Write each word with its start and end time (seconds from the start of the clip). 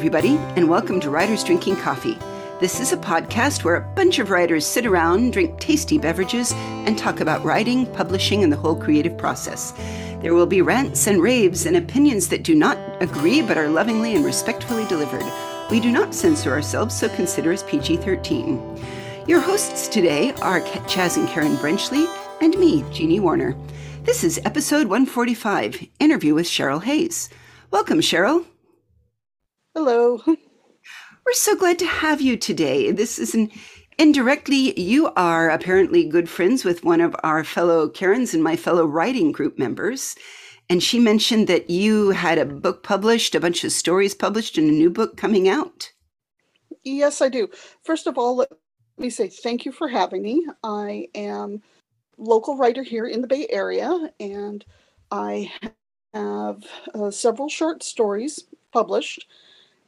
everybody, 0.00 0.38
and 0.56 0.66
welcome 0.66 0.98
to 0.98 1.10
Writers 1.10 1.44
Drinking 1.44 1.76
Coffee. 1.76 2.16
This 2.58 2.80
is 2.80 2.90
a 2.90 2.96
podcast 2.96 3.64
where 3.64 3.76
a 3.76 3.94
bunch 3.94 4.18
of 4.18 4.30
writers 4.30 4.64
sit 4.64 4.86
around, 4.86 5.34
drink 5.34 5.60
tasty 5.60 5.98
beverages, 5.98 6.52
and 6.54 6.96
talk 6.96 7.20
about 7.20 7.44
writing, 7.44 7.84
publishing, 7.92 8.42
and 8.42 8.50
the 8.50 8.56
whole 8.56 8.74
creative 8.74 9.18
process. 9.18 9.72
There 10.22 10.32
will 10.32 10.46
be 10.46 10.62
rants 10.62 11.06
and 11.06 11.20
raves 11.20 11.66
and 11.66 11.76
opinions 11.76 12.28
that 12.28 12.44
do 12.44 12.54
not 12.54 12.78
agree 13.02 13.42
but 13.42 13.58
are 13.58 13.68
lovingly 13.68 14.16
and 14.16 14.24
respectfully 14.24 14.86
delivered. 14.86 15.30
We 15.70 15.80
do 15.80 15.92
not 15.92 16.14
censor 16.14 16.50
ourselves, 16.50 16.98
so 16.98 17.10
consider 17.10 17.52
us 17.52 17.62
PG 17.64 17.98
13. 17.98 18.82
Your 19.26 19.40
hosts 19.40 19.86
today 19.86 20.32
are 20.40 20.62
Chaz 20.62 21.18
and 21.18 21.28
Karen 21.28 21.56
Brenchley, 21.56 22.06
and 22.40 22.58
me, 22.58 22.86
Jeannie 22.90 23.20
Warner. 23.20 23.54
This 24.04 24.24
is 24.24 24.40
episode 24.46 24.86
145 24.86 25.86
Interview 25.98 26.32
with 26.32 26.46
Sheryl 26.46 26.84
Hayes. 26.84 27.28
Welcome, 27.70 28.00
Sheryl. 28.00 28.46
Hello. 29.74 30.20
We're 30.26 31.32
so 31.32 31.54
glad 31.54 31.78
to 31.78 31.86
have 31.86 32.20
you 32.20 32.36
today. 32.36 32.90
This 32.90 33.20
is 33.20 33.36
an 33.36 33.52
indirectly, 33.98 34.78
you 34.78 35.12
are 35.14 35.48
apparently 35.48 36.04
good 36.04 36.28
friends 36.28 36.64
with 36.64 36.82
one 36.82 37.00
of 37.00 37.14
our 37.22 37.44
fellow 37.44 37.88
Karens 37.88 38.34
and 38.34 38.42
my 38.42 38.56
fellow 38.56 38.84
writing 38.84 39.30
group 39.30 39.60
members. 39.60 40.16
And 40.68 40.82
she 40.82 40.98
mentioned 40.98 41.46
that 41.46 41.70
you 41.70 42.10
had 42.10 42.36
a 42.36 42.46
book 42.46 42.82
published, 42.82 43.36
a 43.36 43.40
bunch 43.40 43.62
of 43.62 43.70
stories 43.70 44.12
published, 44.12 44.58
and 44.58 44.68
a 44.68 44.72
new 44.72 44.90
book 44.90 45.16
coming 45.16 45.48
out. 45.48 45.92
Yes, 46.82 47.22
I 47.22 47.28
do. 47.28 47.48
First 47.84 48.08
of 48.08 48.18
all, 48.18 48.36
let 48.36 48.50
me 48.98 49.08
say 49.08 49.28
thank 49.28 49.64
you 49.64 49.70
for 49.70 49.86
having 49.86 50.22
me. 50.22 50.44
I 50.64 51.06
am 51.14 51.62
local 52.18 52.56
writer 52.56 52.82
here 52.82 53.06
in 53.06 53.20
the 53.20 53.28
Bay 53.28 53.46
Area, 53.48 54.10
and 54.18 54.64
I 55.12 55.52
have 56.12 56.64
uh, 56.92 57.12
several 57.12 57.48
short 57.48 57.84
stories 57.84 58.44
published 58.72 59.26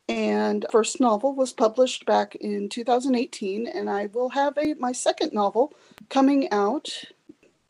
and 0.08 0.67
first 0.70 1.00
novel 1.00 1.34
was 1.34 1.53
published 1.53 2.05
back 2.06 2.34
in 2.36 2.69
2018 2.69 3.67
and 3.67 3.89
i 3.89 4.06
will 4.06 4.31
have 4.31 4.56
a 4.59 4.75
my 4.75 4.92
second 4.92 5.33
novel 5.33 5.72
coming 6.09 6.50
out 6.50 7.05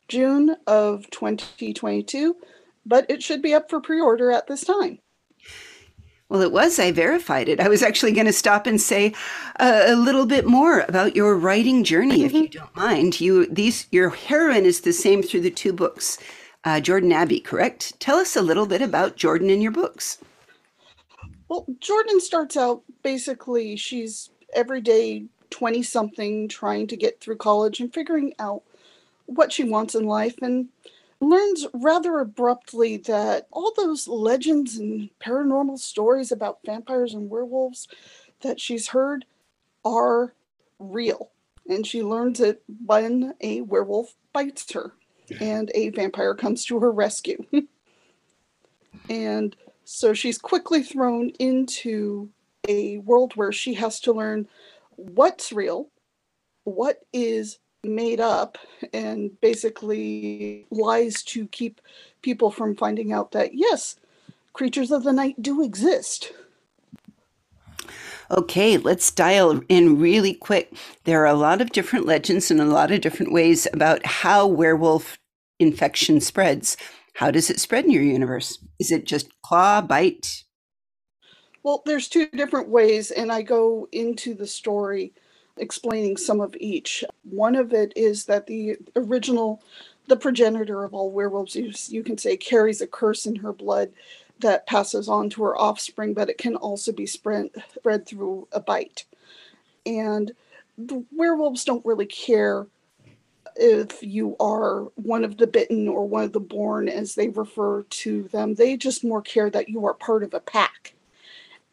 june 0.07 0.55
of 0.67 1.09
2022 1.11 2.35
but 2.85 3.05
it 3.09 3.21
should 3.23 3.41
be 3.41 3.53
up 3.53 3.69
for 3.69 3.79
pre-order 3.79 4.31
at 4.31 4.47
this 4.47 4.63
time 4.63 4.99
well, 6.29 6.41
it 6.41 6.51
was. 6.51 6.79
I 6.79 6.91
verified 6.91 7.47
it. 7.47 7.59
I 7.59 7.67
was 7.67 7.83
actually 7.83 8.11
going 8.11 8.25
to 8.25 8.33
stop 8.33 8.65
and 8.65 8.81
say 8.81 9.13
uh, 9.59 9.83
a 9.85 9.95
little 9.95 10.25
bit 10.25 10.47
more 10.47 10.79
about 10.87 11.15
your 11.15 11.37
writing 11.37 11.83
journey, 11.83 12.19
mm-hmm. 12.19 12.25
if 12.25 12.33
you 12.33 12.43
mm-hmm. 12.45 12.57
don't 12.57 12.75
mind. 12.75 13.21
You, 13.21 13.45
these, 13.45 13.87
your 13.91 14.09
heroine 14.09 14.65
is 14.65 14.81
the 14.81 14.93
same 14.93 15.21
through 15.21 15.41
the 15.41 15.51
two 15.51 15.73
books. 15.73 16.17
Uh, 16.63 16.79
Jordan 16.79 17.11
Abbey, 17.11 17.39
correct? 17.39 17.99
Tell 17.99 18.17
us 18.17 18.35
a 18.35 18.41
little 18.41 18.65
bit 18.65 18.81
about 18.81 19.15
Jordan 19.15 19.51
in 19.51 19.61
your 19.61 19.71
books. 19.71 20.17
Well, 21.53 21.67
Jordan 21.79 22.19
starts 22.19 22.57
out 22.57 22.81
basically 23.03 23.75
she's 23.75 24.31
everyday 24.55 25.25
20 25.51 25.83
something 25.83 26.47
trying 26.47 26.87
to 26.87 26.97
get 26.97 27.21
through 27.21 27.37
college 27.37 27.79
and 27.79 27.93
figuring 27.93 28.33
out 28.39 28.63
what 29.27 29.53
she 29.53 29.63
wants 29.63 29.93
in 29.93 30.07
life 30.07 30.33
and 30.41 30.69
learns 31.19 31.67
rather 31.75 32.17
abruptly 32.17 32.97
that 32.97 33.45
all 33.51 33.71
those 33.77 34.07
legends 34.07 34.77
and 34.77 35.11
paranormal 35.23 35.77
stories 35.77 36.31
about 36.31 36.57
vampires 36.65 37.13
and 37.13 37.29
werewolves 37.29 37.87
that 38.41 38.59
she's 38.59 38.87
heard 38.87 39.23
are 39.85 40.33
real. 40.79 41.29
And 41.69 41.85
she 41.85 42.01
learns 42.01 42.39
it 42.39 42.63
when 42.83 43.35
a 43.41 43.61
werewolf 43.61 44.15
bites 44.33 44.73
her 44.73 44.93
and 45.39 45.69
a 45.75 45.89
vampire 45.89 46.33
comes 46.33 46.65
to 46.65 46.79
her 46.79 46.91
rescue. 46.91 47.45
and 49.07 49.55
so 49.83 50.13
she's 50.13 50.37
quickly 50.37 50.83
thrown 50.83 51.29
into 51.39 52.29
a 52.67 52.97
world 52.99 53.35
where 53.35 53.51
she 53.51 53.73
has 53.73 53.99
to 54.01 54.13
learn 54.13 54.47
what's 54.95 55.51
real, 55.51 55.89
what 56.63 56.99
is 57.11 57.59
made 57.83 58.21
up, 58.21 58.57
and 58.93 59.39
basically 59.41 60.65
lies 60.71 61.21
to 61.23 61.47
keep 61.47 61.81
people 62.21 62.49
from 62.49 62.75
finding 62.75 63.11
out 63.11 63.31
that, 63.31 63.53
yes, 63.53 63.97
creatures 64.53 64.91
of 64.91 65.03
the 65.03 65.11
night 65.11 65.41
do 65.41 65.61
exist. 65.61 66.31
Okay, 68.31 68.77
let's 68.77 69.11
dial 69.11 69.61
in 69.67 69.99
really 69.99 70.33
quick. 70.33 70.73
There 71.03 71.21
are 71.21 71.27
a 71.27 71.33
lot 71.33 71.59
of 71.59 71.71
different 71.71 72.05
legends 72.05 72.49
and 72.49 72.61
a 72.61 72.65
lot 72.65 72.91
of 72.91 73.01
different 73.01 73.33
ways 73.33 73.67
about 73.73 74.05
how 74.05 74.47
werewolf 74.47 75.19
infection 75.59 76.21
spreads. 76.21 76.77
How 77.13 77.31
does 77.31 77.49
it 77.49 77.59
spread 77.59 77.85
in 77.85 77.91
your 77.91 78.03
universe? 78.03 78.57
Is 78.79 78.91
it 78.91 79.05
just 79.05 79.29
claw, 79.41 79.81
bite? 79.81 80.43
Well, 81.61 81.81
there's 81.85 82.09
two 82.09 82.27
different 82.27 82.69
ways, 82.69 83.11
and 83.11 83.31
I 83.31 83.41
go 83.41 83.87
into 83.91 84.33
the 84.33 84.47
story 84.47 85.13
explaining 85.57 86.17
some 86.17 86.41
of 86.41 86.55
each. 86.59 87.03
One 87.23 87.55
of 87.55 87.71
it 87.71 87.93
is 87.95 88.25
that 88.25 88.47
the 88.47 88.77
original, 88.95 89.61
the 90.07 90.17
progenitor 90.17 90.83
of 90.83 90.93
all 90.93 91.11
werewolves, 91.11 91.55
you, 91.55 92.03
can 92.03 92.17
say, 92.17 92.35
carries 92.35 92.81
a 92.81 92.87
curse 92.87 93.25
in 93.25 93.35
her 93.37 93.53
blood 93.53 93.91
that 94.39 94.67
passes 94.67 95.07
on 95.07 95.29
to 95.29 95.43
her 95.43 95.55
offspring, 95.55 96.13
but 96.13 96.29
it 96.29 96.37
can 96.37 96.55
also 96.55 96.91
be 96.91 97.05
spread, 97.05 97.49
spread 97.77 98.05
through 98.05 98.47
a 98.51 98.59
bite. 98.59 99.05
And 99.85 100.31
the 100.77 101.05
werewolves 101.15 101.63
don't 101.63 101.85
really 101.85 102.07
care 102.07 102.65
if 103.55 104.01
you 104.01 104.35
are 104.39 104.83
one 104.95 105.23
of 105.23 105.37
the 105.37 105.47
bitten 105.47 105.87
or 105.87 106.07
one 106.07 106.23
of 106.23 106.33
the 106.33 106.39
born, 106.39 106.89
as 106.89 107.15
they 107.15 107.29
refer 107.29 107.83
to 107.83 108.23
them. 108.23 108.55
They 108.55 108.77
just 108.77 109.03
more 109.03 109.21
care 109.21 109.49
that 109.49 109.69
you 109.69 109.85
are 109.85 109.93
part 109.93 110.23
of 110.23 110.33
a 110.33 110.39
pack. 110.39 110.93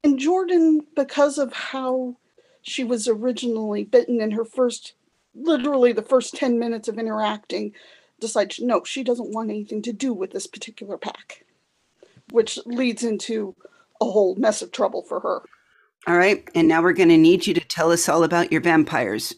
And 0.03 0.19
Jordan, 0.19 0.87
because 0.97 1.39
of 1.39 1.53
how 1.53 2.17
she 2.63 2.85
was 2.85 3.09
originally 3.09 3.85
bitten 3.85 4.21
in 4.21 4.31
her 4.33 4.45
first, 4.45 4.95
literally 5.35 5.93
the 5.93 6.03
first 6.03 6.35
10 6.35 6.59
minutes 6.59 6.89
of 6.89 6.99
interacting, 6.99 7.73
decides 8.19 8.61
no, 8.61 8.85
she 8.85 9.03
doesn't 9.03 9.33
want 9.33 9.51
anything 9.51 9.83
to 9.83 9.93
do 9.93 10.13
with 10.13 10.33
this 10.33 10.47
particular 10.47 10.99
pack, 10.99 11.45
which 12.31 12.59
leads 12.67 13.03
into 13.03 13.55
a 14.01 14.05
whole 14.05 14.35
mess 14.37 14.63
of 14.63 14.73
trouble 14.73 15.03
for 15.03 15.21
her. 15.21 15.43
All 16.07 16.17
right. 16.17 16.49
And 16.55 16.69
now 16.69 16.83
we're 16.83 16.93
going 16.93 17.11
to 17.11 17.19
need 17.19 17.47
you 17.47 17.55
to 17.55 17.61
tell 17.61 17.93
us 17.93 18.09
all 18.09 18.25
about 18.25 18.53
your 18.53 18.63
vampires. 18.63 19.35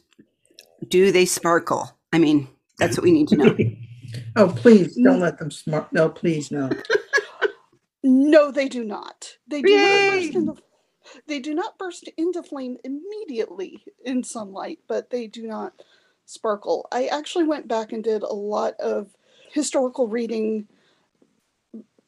Do 0.87 1.11
they 1.11 1.27
sparkle? 1.27 1.97
I 2.13 2.19
mean, 2.19 2.49
that's 2.79 2.97
what 2.97 3.05
we 3.05 3.13
need 3.13 3.29
to 3.29 3.37
know. 3.37 3.57
oh, 4.37 4.49
please 4.49 4.97
don't 4.97 5.21
let 5.21 5.39
them 5.39 5.51
smart. 5.51 5.93
No, 5.93 6.09
please, 6.09 6.51
no. 6.51 6.71
no, 8.03 8.51
they 8.51 8.69
do 8.69 8.85
not. 8.85 9.37
They 9.49 9.63
do 9.63 9.73
Yay! 9.73 10.07
not 10.07 10.15
burst 10.15 10.35
into. 10.35 10.63
They 11.27 11.41
do 11.41 11.55
not 11.55 11.79
burst 11.79 12.09
into 12.17 12.43
flame 12.43 12.77
immediately 12.85 13.85
in 14.05 14.23
sunlight, 14.23 14.79
but 14.87 15.11
they 15.11 15.27
do 15.27 15.47
not 15.47 15.73
sparkle. 16.27 16.87
I 16.93 17.07
actually 17.07 17.45
went 17.45 17.69
back 17.69 17.93
and 17.93 18.05
did 18.05 18.23
a 18.23 18.33
lot 18.33 18.75
of 18.79 19.09
historical 19.51 20.07
reading 20.07 20.69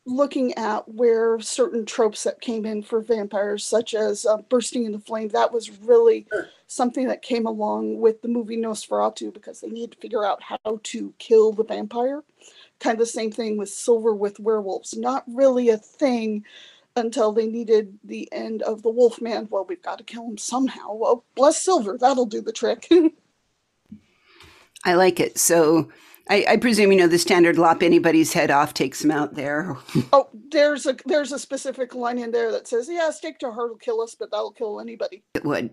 looking 0.06 0.53
at 0.54 0.87
where 0.88 1.41
certain 1.41 1.87
tropes 1.87 2.25
that 2.25 2.41
came 2.41 2.66
in 2.66 2.82
for 2.82 3.00
vampires, 3.00 3.65
such 3.65 3.94
as 3.94 4.26
uh, 4.26 4.37
bursting 4.48 4.84
into 4.84 4.98
flame, 4.98 5.28
that 5.28 5.53
was 5.53 5.70
really 5.81 6.26
something 6.66 7.06
that 7.09 7.22
came 7.22 7.47
along 7.47 8.00
with 8.00 8.20
the 8.20 8.28
movie 8.28 8.56
Nosferatu 8.56 9.32
because 9.32 9.60
they 9.60 9.69
needed 9.69 9.93
to 9.93 9.98
figure 9.98 10.25
out 10.25 10.43
how 10.43 10.81
to 10.82 11.14
kill 11.19 11.53
the 11.53 11.64
vampire. 11.64 12.22
Kind 12.81 12.94
of 12.94 12.98
the 12.98 13.06
same 13.06 13.31
thing 13.31 13.56
with 13.56 13.70
Silver 13.70 14.14
with 14.14 14.41
werewolves. 14.41 14.97
Not 14.97 15.25
really 15.26 15.70
a 15.70 15.78
thing 15.78 16.44
until 16.97 17.32
they 17.32 17.47
needed 17.47 17.98
the 18.04 18.28
end 18.32 18.62
of 18.62 18.82
the 18.82 18.91
Wolfman. 18.91 19.48
Well, 19.50 19.64
we've 19.69 19.82
got 19.82 19.98
to 19.98 20.04
kill 20.04 20.26
him 20.28 20.38
somehow. 20.38 20.94
Well, 20.94 21.25
bless 21.34 21.62
Silver, 21.62 21.96
that'll 21.99 22.26
do 22.26 22.40
the 22.40 22.52
trick. 22.52 22.88
I 24.84 24.94
like 24.94 25.19
it. 25.19 25.38
So 25.38 25.88
I, 26.31 26.44
I, 26.50 26.56
presume 26.56 26.91
you 26.91 26.99
know 26.99 27.06
the 27.06 27.19
standard 27.19 27.59
lop 27.59 27.82
anybody's 27.82 28.32
head 28.32 28.50
off 28.50 28.73
takes 28.73 29.03
them 29.03 29.11
out 29.11 29.35
there. 29.35 29.76
oh, 30.12 30.29
there's 30.50 30.87
a 30.87 30.97
there's 31.05 31.32
a 31.32 31.38
specific 31.38 31.94
line 31.94 32.19
in 32.19 32.31
there 32.31 32.50
that 32.50 32.67
says, 32.67 32.88
"Yeah, 32.91 33.11
stick 33.11 33.38
to 33.41 33.53
her 33.53 33.69
will 33.69 33.76
kill 33.76 34.00
us, 34.00 34.15
but 34.15 34.31
that'll 34.31 34.53
kill 34.53 34.81
anybody." 34.81 35.23
It 35.35 35.44
would. 35.44 35.71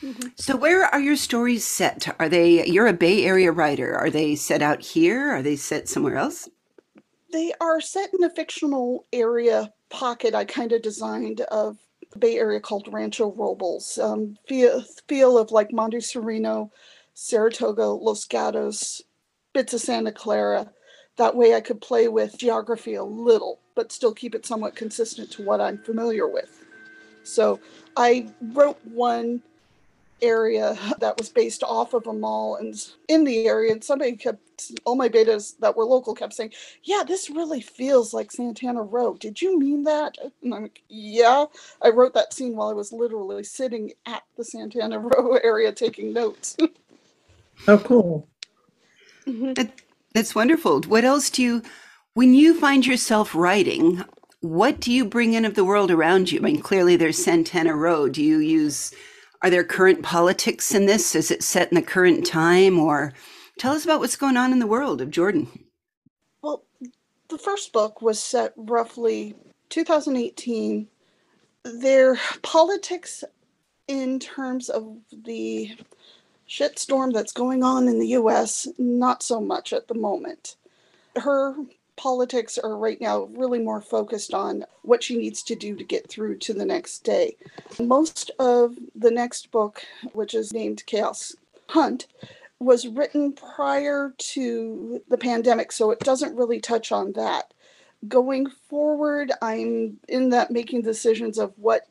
Mm-hmm. 0.00 0.28
So, 0.36 0.56
where 0.56 0.84
are 0.84 1.00
your 1.00 1.16
stories 1.16 1.66
set? 1.66 2.14
Are 2.18 2.28
they? 2.28 2.64
You're 2.66 2.86
a 2.86 2.92
Bay 2.92 3.24
Area 3.24 3.52
writer. 3.52 3.94
Are 3.96 4.10
they 4.10 4.34
set 4.36 4.62
out 4.62 4.80
here? 4.80 5.32
Are 5.32 5.42
they 5.42 5.56
set 5.56 5.88
somewhere 5.88 6.16
else? 6.16 6.48
They 7.32 7.52
are 7.60 7.80
set 7.80 8.10
in 8.14 8.24
a 8.24 8.30
fictional 8.30 9.06
area 9.12 9.72
pocket 9.90 10.34
I 10.34 10.44
kind 10.44 10.72
of 10.72 10.82
designed 10.82 11.42
of 11.42 11.76
the 12.12 12.18
Bay 12.18 12.38
Area 12.38 12.60
called 12.60 12.88
Rancho 12.90 13.32
Robles. 13.32 13.98
Um, 13.98 14.38
feel 14.46 14.82
feel 15.08 15.36
of 15.36 15.50
like 15.50 15.72
Monte 15.72 16.00
Sereno 16.00 16.70
Saratoga, 17.20 17.86
Los 17.86 18.24
Gatos, 18.26 19.02
bits 19.52 19.74
of 19.74 19.80
Santa 19.80 20.12
Clara. 20.12 20.70
That 21.16 21.34
way 21.34 21.52
I 21.52 21.60
could 21.60 21.80
play 21.80 22.06
with 22.06 22.38
geography 22.38 22.94
a 22.94 23.02
little, 23.02 23.58
but 23.74 23.90
still 23.90 24.14
keep 24.14 24.36
it 24.36 24.46
somewhat 24.46 24.76
consistent 24.76 25.32
to 25.32 25.42
what 25.42 25.60
I'm 25.60 25.78
familiar 25.78 26.28
with. 26.28 26.64
So 27.24 27.58
I 27.96 28.28
wrote 28.40 28.78
one 28.84 29.42
area 30.22 30.78
that 31.00 31.18
was 31.18 31.28
based 31.28 31.64
off 31.64 31.92
of 31.92 32.06
a 32.06 32.12
mall 32.12 32.54
and 32.54 32.88
in 33.08 33.24
the 33.24 33.48
area 33.48 33.72
and 33.72 33.82
somebody 33.82 34.14
kept 34.14 34.70
all 34.84 34.94
my 34.94 35.08
betas 35.08 35.58
that 35.58 35.76
were 35.76 35.84
local 35.84 36.12
kept 36.14 36.34
saying 36.34 36.52
yeah 36.82 37.04
this 37.06 37.30
really 37.30 37.60
feels 37.60 38.12
like 38.12 38.32
santana 38.32 38.82
row 38.82 39.14
did 39.14 39.40
you 39.40 39.56
mean 39.56 39.84
that 39.84 40.18
and 40.42 40.52
i'm 40.52 40.62
like 40.62 40.82
yeah 40.88 41.44
i 41.82 41.88
wrote 41.88 42.12
that 42.14 42.32
scene 42.32 42.56
while 42.56 42.68
i 42.68 42.72
was 42.72 42.92
literally 42.92 43.44
sitting 43.44 43.92
at 44.06 44.24
the 44.36 44.42
santana 44.42 44.98
row 44.98 45.34
area 45.44 45.70
taking 45.70 46.12
notes 46.12 46.56
oh 47.66 47.78
cool 47.78 48.28
mm-hmm. 49.26 49.52
that, 49.54 49.72
that's 50.14 50.34
wonderful 50.34 50.80
what 50.82 51.04
else 51.04 51.30
do 51.30 51.42
you 51.42 51.62
when 52.14 52.34
you 52.34 52.58
find 52.58 52.86
yourself 52.86 53.34
writing 53.34 54.04
what 54.40 54.78
do 54.80 54.92
you 54.92 55.04
bring 55.04 55.34
in 55.34 55.44
of 55.44 55.54
the 55.54 55.64
world 55.64 55.90
around 55.90 56.30
you 56.30 56.38
i 56.38 56.42
mean 56.42 56.60
clearly 56.60 56.96
there's 56.96 57.22
santana 57.22 57.74
row 57.74 58.08
do 58.08 58.22
you 58.22 58.38
use 58.38 58.92
are 59.42 59.50
there 59.50 59.64
current 59.64 60.02
politics 60.02 60.74
in 60.74 60.86
this? 60.86 61.14
Is 61.14 61.30
it 61.30 61.42
set 61.42 61.70
in 61.70 61.76
the 61.76 61.82
current 61.82 62.26
time? 62.26 62.78
Or 62.78 63.12
tell 63.58 63.72
us 63.72 63.84
about 63.84 64.00
what's 64.00 64.16
going 64.16 64.36
on 64.36 64.52
in 64.52 64.58
the 64.58 64.66
world 64.66 65.00
of 65.00 65.10
Jordan. 65.10 65.48
Well, 66.42 66.64
the 67.28 67.38
first 67.38 67.72
book 67.72 68.02
was 68.02 68.20
set 68.20 68.52
roughly 68.56 69.36
2018. 69.68 70.88
Their 71.64 72.18
politics 72.42 73.22
in 73.86 74.18
terms 74.18 74.68
of 74.68 74.98
the 75.24 75.76
shitstorm 76.48 77.12
that's 77.12 77.32
going 77.32 77.62
on 77.62 77.88
in 77.88 77.98
the 77.98 78.08
US, 78.08 78.66
not 78.78 79.22
so 79.22 79.40
much 79.40 79.72
at 79.72 79.88
the 79.88 79.94
moment. 79.94 80.56
Her 81.16 81.54
politics 81.96 82.56
are 82.58 82.76
right 82.76 83.00
now 83.00 83.24
really 83.34 83.58
more 83.58 83.80
focused 83.80 84.32
on 84.32 84.64
what 84.82 85.02
she 85.02 85.16
needs 85.16 85.42
to 85.42 85.54
do 85.54 85.76
to 85.76 85.84
get 85.84 86.08
through 86.08 86.38
to 86.38 86.54
the 86.54 86.64
next 86.64 87.00
day. 87.00 87.36
Most 87.80 88.30
of 88.38 88.76
the 88.94 89.10
next 89.10 89.50
book, 89.50 89.82
which 90.12 90.32
is 90.32 90.52
named 90.52 90.86
Chaos 90.86 91.34
Hunt, 91.68 92.06
was 92.60 92.86
written 92.88 93.32
prior 93.32 94.14
to 94.18 95.02
the 95.08 95.18
pandemic, 95.18 95.72
so 95.72 95.90
it 95.90 96.00
doesn't 96.00 96.36
really 96.36 96.60
touch 96.60 96.92
on 96.92 97.12
that. 97.12 97.52
Going 98.06 98.48
forward, 98.48 99.32
I'm 99.42 99.98
in 100.08 100.30
that 100.30 100.52
making 100.52 100.82
decisions 100.82 101.36
of 101.36 101.52
what 101.56 101.88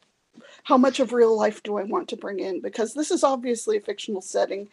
how 0.67 0.77
much 0.77 0.99
of 0.99 1.13
real 1.13 1.37
life 1.37 1.63
do 1.63 1.77
I 1.77 1.83
want 1.83 2.09
to 2.09 2.17
bring 2.17 2.39
in 2.39 2.61
because 2.61 2.93
this 2.93 3.11
is 3.11 3.23
obviously 3.23 3.77
a 3.77 3.81
fictional 3.81 4.21
setting 4.21 4.69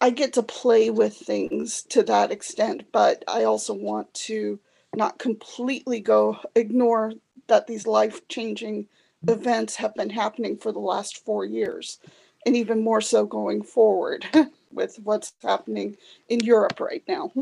I 0.00 0.10
get 0.10 0.34
to 0.34 0.42
play 0.42 0.90
with 0.90 1.16
things 1.16 1.82
to 1.90 2.02
that 2.04 2.30
extent, 2.30 2.84
but 2.92 3.24
I 3.26 3.44
also 3.44 3.72
want 3.72 4.12
to 4.14 4.58
not 4.94 5.18
completely 5.18 6.00
go 6.00 6.38
ignore 6.54 7.14
that 7.46 7.66
these 7.66 7.86
life 7.86 8.26
changing 8.28 8.88
events 9.26 9.76
have 9.76 9.94
been 9.94 10.10
happening 10.10 10.58
for 10.58 10.72
the 10.72 10.80
last 10.80 11.24
four 11.24 11.44
years, 11.44 11.98
and 12.44 12.56
even 12.56 12.84
more 12.84 13.00
so 13.00 13.24
going 13.24 13.62
forward 13.62 14.26
with 14.72 14.98
what's 15.02 15.32
happening 15.42 15.96
in 16.28 16.40
Europe 16.40 16.78
right 16.78 17.02
now. 17.08 17.32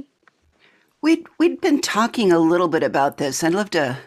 We'd 1.03 1.27
we'd 1.39 1.61
been 1.61 1.81
talking 1.81 2.33
a 2.33 2.39
little 2.39 2.69
bit 2.69 2.83
about 2.83 3.19
this. 3.19 3.43
I'd 3.43 3.53
love 3.53 3.71
to 3.71 3.99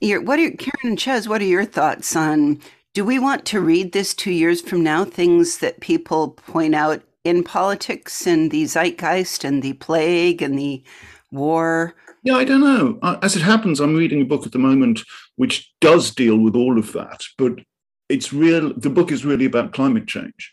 hear 0.00 0.20
what 0.20 0.38
are 0.38 0.50
Karen 0.50 0.74
and 0.84 0.98
Chaz, 0.98 1.28
what 1.28 1.40
are 1.40 1.46
your 1.46 1.64
thoughts 1.64 2.14
on 2.16 2.60
do 2.94 3.04
we 3.04 3.18
want 3.18 3.44
to 3.46 3.60
read 3.60 3.90
this 3.90 4.14
two 4.14 4.30
years 4.30 4.60
from 4.60 4.84
now? 4.84 5.04
Things 5.04 5.58
that 5.58 5.80
people 5.80 6.30
point 6.30 6.76
out 6.76 7.02
in 7.24 7.42
politics 7.42 8.24
and 8.24 8.52
the 8.52 8.64
zeitgeist 8.66 9.42
and 9.44 9.62
the 9.62 9.72
plague 9.74 10.40
and 10.40 10.56
the 10.56 10.84
war? 11.32 11.94
Yeah, 12.22 12.36
I 12.36 12.44
don't 12.44 12.60
know. 12.60 12.98
As 13.20 13.34
it 13.34 13.42
happens, 13.42 13.80
I'm 13.80 13.96
reading 13.96 14.22
a 14.22 14.24
book 14.24 14.46
at 14.46 14.52
the 14.52 14.58
moment 14.58 15.02
which 15.34 15.74
does 15.80 16.14
deal 16.14 16.38
with 16.38 16.54
all 16.54 16.78
of 16.78 16.92
that, 16.92 17.24
but 17.36 17.58
it's 18.08 18.32
real. 18.32 18.72
The 18.74 18.90
book 18.90 19.10
is 19.10 19.24
really 19.24 19.44
about 19.44 19.72
climate 19.72 20.06
change. 20.06 20.52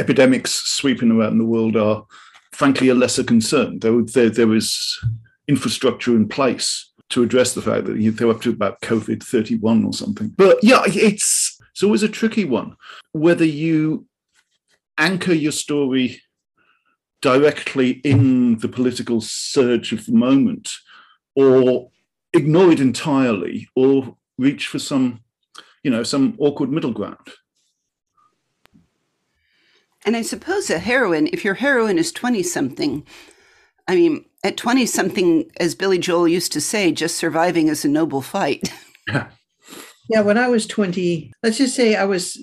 Epidemics 0.00 0.50
sweeping 0.50 1.12
around 1.12 1.38
the 1.38 1.44
world 1.44 1.76
are, 1.76 2.04
frankly, 2.52 2.88
a 2.88 2.94
lesser 2.94 3.22
concern. 3.22 3.78
There, 3.78 4.02
there, 4.02 4.28
there 4.28 4.54
is 4.54 4.98
infrastructure 5.46 6.16
in 6.16 6.26
place 6.28 6.89
to 7.10 7.22
address 7.22 7.54
the 7.54 7.62
fact 7.62 7.86
that 7.86 8.14
they're 8.16 8.30
up 8.30 8.40
to 8.42 8.50
about 8.50 8.80
COVID 8.80 9.22
31 9.22 9.84
or 9.84 9.92
something. 9.92 10.28
But 10.36 10.58
yeah, 10.62 10.82
it's, 10.86 11.60
it's 11.72 11.82
always 11.82 12.02
a 12.02 12.08
tricky 12.08 12.44
one. 12.44 12.76
Whether 13.12 13.44
you 13.44 14.06
anchor 14.98 15.32
your 15.32 15.52
story 15.52 16.22
directly 17.22 17.90
in 18.04 18.58
the 18.58 18.68
political 18.68 19.20
surge 19.20 19.92
of 19.92 20.06
the 20.06 20.12
moment 20.12 20.70
or 21.34 21.90
ignore 22.32 22.70
it 22.70 22.80
entirely 22.80 23.68
or 23.74 24.16
reach 24.38 24.66
for 24.66 24.78
some 24.78 25.20
you 25.82 25.90
know 25.90 26.02
some 26.02 26.34
awkward 26.38 26.70
middle 26.70 26.92
ground 26.92 27.28
and 30.06 30.16
i 30.16 30.22
suppose 30.22 30.70
a 30.70 30.78
heroine 30.78 31.28
if 31.32 31.44
your 31.44 31.54
heroine 31.54 31.98
is 31.98 32.12
20 32.12 32.42
something 32.42 33.06
i 33.90 33.94
mean 33.94 34.24
at 34.44 34.56
20 34.56 34.86
something 34.86 35.50
as 35.58 35.74
billy 35.74 35.98
joel 35.98 36.28
used 36.28 36.52
to 36.52 36.60
say 36.60 36.92
just 36.92 37.16
surviving 37.16 37.68
is 37.68 37.84
a 37.84 37.88
noble 37.88 38.22
fight 38.22 38.72
yeah 39.08 39.28
yeah 40.08 40.20
when 40.20 40.38
i 40.38 40.48
was 40.48 40.66
20 40.66 41.32
let's 41.42 41.58
just 41.58 41.74
say 41.74 41.96
i 41.96 42.04
was 42.04 42.38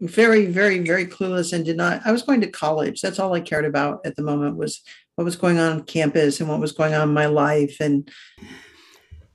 very, 0.00 0.46
very, 0.46 0.80
very 0.80 1.06
clueless 1.06 1.52
and 1.52 1.64
did 1.64 1.76
not. 1.76 2.02
I 2.04 2.12
was 2.12 2.22
going 2.22 2.40
to 2.42 2.50
college. 2.50 3.00
That's 3.00 3.18
all 3.18 3.32
I 3.32 3.40
cared 3.40 3.64
about 3.64 4.04
at 4.04 4.16
the 4.16 4.22
moment 4.22 4.56
was 4.56 4.82
what 5.14 5.24
was 5.24 5.36
going 5.36 5.58
on, 5.58 5.72
on 5.72 5.84
campus 5.84 6.40
and 6.40 6.48
what 6.48 6.60
was 6.60 6.72
going 6.72 6.94
on 6.94 7.08
in 7.08 7.14
my 7.14 7.26
life. 7.26 7.76
And 7.80 8.10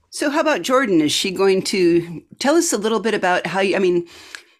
so, 0.09 0.29
how 0.29 0.41
about 0.41 0.61
Jordan? 0.61 1.01
Is 1.01 1.11
she 1.11 1.31
going 1.31 1.61
to 1.63 2.21
tell 2.39 2.55
us 2.55 2.73
a 2.73 2.77
little 2.77 2.99
bit 2.99 3.13
about 3.13 3.47
how 3.47 3.61
you? 3.61 3.75
I 3.75 3.79
mean, 3.79 4.07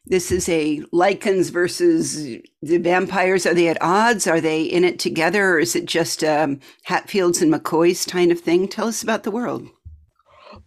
this 0.10 0.32
is 0.32 0.50
a 0.50 0.80
Lycans 0.92 1.52
versus 1.52 2.42
the 2.62 2.78
vampires. 2.78 3.46
Are 3.46 3.54
they 3.54 3.68
at 3.68 3.82
odds? 3.82 4.28
Are 4.28 4.42
they 4.42 4.64
in 4.64 4.84
it 4.84 4.98
together, 4.98 5.52
or 5.52 5.60
is 5.60 5.76
it 5.76 5.86
just 5.86 6.24
um, 6.24 6.60
Hatfields 6.84 7.42
and 7.42 7.54
McCoys 7.54 8.10
kind 8.10 8.32
of 8.32 8.40
thing? 8.40 8.68
Tell 8.68 8.88
us 8.88 9.04
about 9.04 9.24
the 9.24 9.32
world. 9.32 9.70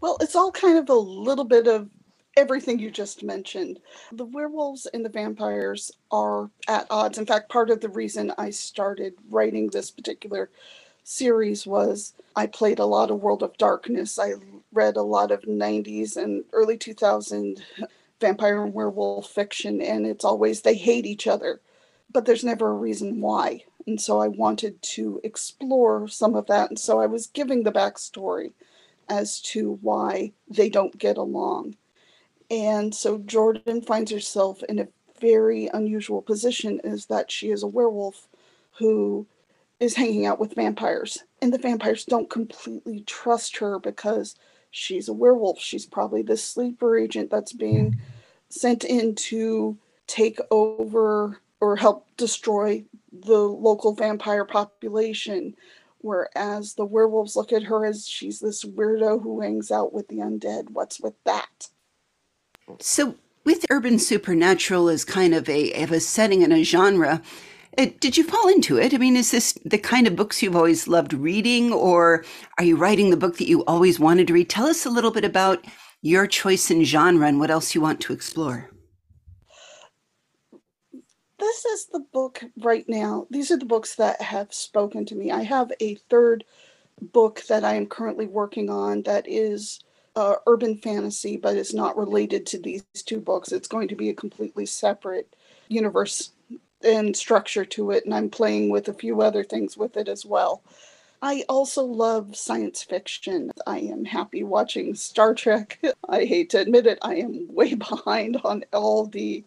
Well, 0.01 0.17
it's 0.21 0.37
all 0.37 0.53
kind 0.53 0.79
of 0.79 0.89
a 0.89 0.95
little 0.95 1.45
bit 1.45 1.67
of 1.67 1.91
everything 2.37 2.79
you 2.79 2.91
just 2.91 3.25
mentioned. 3.25 3.81
The 4.13 4.25
werewolves 4.25 4.87
and 4.87 5.05
the 5.05 5.11
vampires 5.11 5.91
are 6.11 6.49
at 6.69 6.87
odds. 6.89 7.19
In 7.19 7.27
fact, 7.27 7.51
part 7.51 7.69
of 7.69 7.81
the 7.81 7.89
reason 7.89 8.33
I 8.39 8.51
started 8.51 9.15
writing 9.29 9.69
this 9.69 9.91
particular 9.91 10.51
series 11.05 11.67
was 11.67 12.15
I 12.37 12.47
played 12.47 12.79
a 12.79 12.87
lot 12.87 13.11
of 13.11 13.21
World 13.21 13.43
of 13.43 13.59
Darkness. 13.59 14.19
I 14.19 14.35
read 14.73 14.97
a 14.97 15.03
lot 15.03 15.33
of 15.33 15.43
90s 15.43 16.17
and 16.17 16.45
early 16.53 16.79
2000 16.79 17.63
vampire 18.23 18.65
and 18.65 18.73
werewolf 18.73 19.29
fiction, 19.29 19.83
and 19.83 20.07
it's 20.07 20.25
always 20.25 20.63
they 20.63 20.75
hate 20.75 21.05
each 21.05 21.27
other, 21.27 21.61
but 22.11 22.25
there's 22.25 22.45
never 22.45 22.71
a 22.71 22.75
reason 22.75 23.21
why. 23.21 23.65
And 23.87 24.01
so 24.01 24.21
I 24.21 24.29
wanted 24.29 24.81
to 24.83 25.21
explore 25.23 26.09
some 26.09 26.35
of 26.35 26.47
that. 26.47 26.71
And 26.71 26.79
so 26.79 27.01
I 27.01 27.07
was 27.07 27.27
giving 27.27 27.63
the 27.63 27.73
backstory 27.73 28.53
as 29.09 29.41
to 29.41 29.79
why 29.83 30.33
they 30.49 30.69
don't 30.69 30.97
get 30.97 31.17
along. 31.17 31.77
And 32.51 32.95
so 32.95 33.19
Jordan 33.19 33.83
finds 33.83 34.11
herself 34.11 34.63
in 34.65 34.79
a 34.79 34.89
very 35.21 35.69
unusual 35.73 36.23
position 36.23 36.81
is 36.85 37.07
that 37.07 37.31
she 37.31 37.51
is 37.51 37.63
a 37.63 37.67
werewolf 37.67 38.29
who 38.79 39.27
is 39.81 39.97
hanging 39.97 40.27
out 40.27 40.39
with 40.39 40.55
vampires. 40.55 41.25
And 41.41 41.53
the 41.53 41.59
vampires 41.59 42.05
don't 42.05 42.31
completely 42.31 43.01
trust 43.01 43.57
her 43.59 43.79
because 43.79 44.37
she's 44.71 45.09
a 45.09 45.13
werewolf. 45.13 45.61
She's 45.61 45.87
probably 45.87 46.23
the 46.23 46.37
sleeper 46.37 46.97
agent 46.97 47.31
that's 47.31 47.53
being 47.53 47.93
hmm. 47.93 47.99
Sent 48.53 48.85
in 48.85 49.15
to 49.15 49.79
take 50.07 50.39
over 50.51 51.41
or 51.61 51.77
help 51.77 52.07
destroy 52.17 52.85
the 53.13 53.39
local 53.39 53.95
vampire 53.95 54.45
population. 54.45 55.57
Whereas 55.99 56.75
the 56.75 56.85
werewolves 56.85 57.37
look 57.37 57.53
at 57.53 57.63
her 57.65 57.87
as 57.87 58.07
she's 58.07 58.41
this 58.41 58.65
weirdo 58.65 59.23
who 59.23 59.41
hangs 59.41 59.71
out 59.71 59.93
with 59.93 60.09
the 60.09 60.19
undead. 60.19 60.71
What's 60.71 61.01
with 61.01 61.15
that? 61.25 61.69
So, 62.81 63.15
with 63.45 63.67
urban 63.71 63.99
supernatural 63.99 64.89
as 64.89 65.05
kind 65.05 65.35
of 65.35 65.49
a 65.49 65.73
of 65.83 65.93
a 65.93 66.01
setting 66.01 66.43
and 66.43 66.53
a 66.53 66.63
genre, 66.63 67.23
it, 67.77 67.89
uh, 67.89 67.93
did 68.01 68.17
you 68.17 68.25
fall 68.25 68.49
into 68.49 68.79
it? 68.79 68.93
I 68.93 68.99
mean, 68.99 69.17
is 69.17 69.31
this 69.31 69.53
the 69.65 69.79
kind 69.79 70.07
of 70.07 70.17
books 70.17 70.43
you've 70.43 70.57
always 70.57 70.89
loved 70.89 71.13
reading, 71.13 71.73
or 71.73 72.25
are 72.59 72.65
you 72.65 72.77
writing 72.77 73.11
the 73.11 73.17
book 73.17 73.39
that 73.39 73.49
you 73.49 73.65
always 73.65 73.99
wanted 73.99 74.27
to 74.27 74.33
read? 74.33 74.51
Tell 74.51 74.67
us 74.67 74.85
a 74.85 74.91
little 74.91 75.11
bit 75.11 75.25
about 75.25 75.65
your 76.03 76.27
choice 76.27 76.71
in 76.71 76.85
genre 76.85 77.27
and 77.27 77.39
what 77.39 77.51
else 77.51 77.75
you 77.75 77.81
want 77.81 78.01
to 78.01 78.13
explore. 78.13 78.69
This 81.39 81.65
is 81.65 81.87
the 81.87 82.05
book 82.13 82.43
right 82.59 82.85
now. 82.89 83.27
These 83.31 83.51
are 83.51 83.57
the 83.57 83.65
books 83.65 83.95
that 83.97 84.21
have 84.21 84.53
spoken 84.53 85.07
to 85.07 85.15
me. 85.15 85.31
I 85.31 85.43
have 85.43 85.73
a 85.81 85.95
third 86.11 86.45
book 87.01 87.43
that 87.49 87.65
I 87.65 87.75
am 87.75 87.87
currently 87.87 88.27
working 88.27 88.71
on 88.71 89.03
that 89.03 89.27
is 89.29 89.81
uh, 90.15 90.35
urban 90.47 90.77
fantasy, 90.77 91.37
but 91.37 91.57
it's 91.57 91.75
not 91.75 91.97
related 91.97 92.47
to 92.47 92.59
these 92.59 92.85
two 92.95 93.19
books. 93.19 93.51
It's 93.51 93.69
going 93.69 93.89
to 93.89 93.97
be 93.97 94.11
a 94.11 94.15
completely 94.15 94.67
separate 94.67 95.35
universe 95.69 96.31
and 96.85 97.17
structure 97.17 97.65
to 97.65 97.93
it, 97.93 98.05
and 98.05 98.15
I'm 98.15 98.29
playing 98.29 98.71
with 98.71 98.89
a 98.89 98.95
few 98.95 99.21
other 99.21 99.43
things 99.43 99.77
with 99.77 99.97
it 99.97 100.09
as 100.09 100.25
well. 100.27 100.63
I 101.23 101.45
also 101.49 101.85
love 101.85 102.37
science 102.37 102.83
fiction. 102.83 103.53
I 103.67 103.79
am 103.79 104.05
happy 104.05 104.43
watching 104.43 104.97
Star 104.97 105.35
Trek. 105.35 105.79
I 106.09 106.25
hate 106.25 106.51
to 106.51 106.61
admit 106.61 106.87
it, 106.87 106.99
I 107.03 107.17
am 107.17 107.47
way 107.49 107.75
behind 107.77 108.39
on 108.45 108.65
all 108.73 109.07
the 109.07 109.45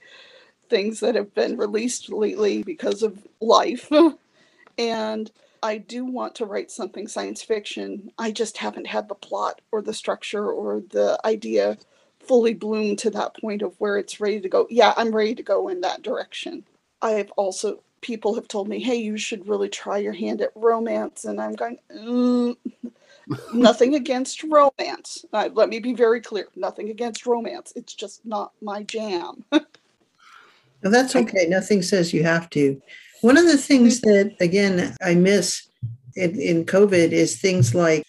things 0.70 1.01
that 1.01 1.15
have 1.15 1.36
been 1.36 1.58
released 1.58 2.12
lately 2.12 2.63
because 2.63 3.03
of 3.03 3.27
life. 3.41 3.91
and 4.77 5.32
I 5.62 5.77
do 5.79 6.05
want 6.05 6.36
to 6.36 6.46
write 6.46 6.72
something 6.72 7.08
science 7.08 7.41
fiction. 7.44 8.12
I 8.17 8.32
just 8.32 8.58
haven't 8.58 8.88
had 8.88 9.10
the 9.10 9.15
plot 9.15 9.62
or 9.72 9.82
the 9.82 9.94
structure 9.94 10.50
or 10.50 10.82
the 10.82 11.20
idea 11.25 11.77
fully 12.20 12.53
bloom 12.53 12.96
to 12.98 13.10
that 13.12 13.36
point 13.39 13.62
of 13.62 13.75
where 13.79 13.98
it's 13.98 14.20
ready 14.22 14.41
to 14.41 14.50
go. 14.50 14.67
Yeah, 14.70 14.94
I'm 14.98 15.15
ready 15.15 15.36
to 15.36 15.44
go 15.44 15.67
in 15.67 15.82
that 15.82 16.01
direction. 16.01 16.65
I've 17.01 17.32
also 17.32 17.82
people 18.05 18.35
have 18.35 18.47
told 18.47 18.67
me, 18.67 18.79
"Hey, 18.79 18.97
you 18.97 19.17
should 19.17 19.47
really 19.47 19.67
try 19.67 19.97
your 19.97 20.13
hand 20.13 20.39
at 20.41 20.51
romance," 20.53 21.25
and 21.25 21.41
I'm 21.41 21.53
going, 21.53 21.79
mm, 21.91 22.55
nothing 23.53 23.95
against 23.95 24.43
romance. 24.43 25.25
Uh, 25.33 25.50
let 25.53 25.69
me 25.69 25.79
be 25.79 25.93
very 25.93 26.21
clear: 26.21 26.47
nothing 26.55 26.89
against 26.89 27.25
romance. 27.25 27.74
It's 27.75 27.95
just 27.95 28.24
not 28.24 28.51
my 28.62 28.83
jam. 28.83 29.43
well, 29.51 29.63
that's 30.83 31.15
okay. 31.15 31.47
Nothing 31.47 31.81
says 31.81 32.13
you 32.13 32.24
have 32.24 32.47
to. 32.51 32.79
One 33.21 33.38
of 33.38 33.45
the 33.45 33.57
things 33.57 34.01
that, 34.01 34.35
again, 34.39 34.95
I 35.01 35.15
miss 35.15 35.67
in, 36.15 36.39
in 36.39 36.65
COVID 36.65 37.12
is 37.12 37.41
things 37.41 37.74
like 37.74 38.03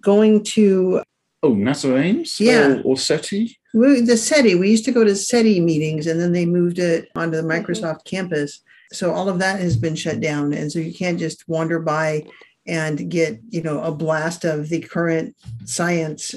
going 0.00 0.44
to 0.56 1.02
Oh, 1.44 1.54
NASA 1.54 2.00
Ames? 2.00 2.38
Yeah. 2.40 2.76
Or, 2.84 2.92
or 2.92 2.96
SETI? 2.96 3.58
We, 3.72 4.00
the 4.00 4.16
SETI. 4.16 4.54
We 4.54 4.70
used 4.70 4.84
to 4.84 4.92
go 4.92 5.04
to 5.04 5.16
SETI 5.16 5.60
meetings 5.60 6.06
and 6.06 6.20
then 6.20 6.32
they 6.32 6.44
moved 6.46 6.78
it 6.78 7.08
onto 7.14 7.36
the 7.36 7.42
Mhm. 7.42 7.64
Microsoft 7.64 8.04
campus. 8.04 8.60
So 8.92 9.12
all 9.12 9.28
of 9.28 9.38
that 9.38 9.60
has 9.60 9.76
been 9.76 9.94
shut 9.94 10.20
down. 10.20 10.52
And 10.52 10.70
so 10.70 10.78
you 10.78 10.92
can't 10.92 11.18
just 11.18 11.48
wander 11.48 11.78
by 11.78 12.24
and 12.66 13.10
get, 13.10 13.40
you 13.48 13.62
know, 13.62 13.82
a 13.82 13.90
blast 13.90 14.44
of 14.44 14.68
the 14.68 14.80
current 14.80 15.34
science 15.64 16.34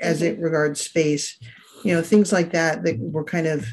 as 0.00 0.22
it 0.22 0.38
regards 0.38 0.80
space. 0.80 1.38
You 1.82 1.94
know, 1.94 2.02
things 2.02 2.32
like 2.32 2.52
that 2.52 2.84
that 2.84 2.98
were 2.98 3.24
kind 3.24 3.46
of 3.46 3.66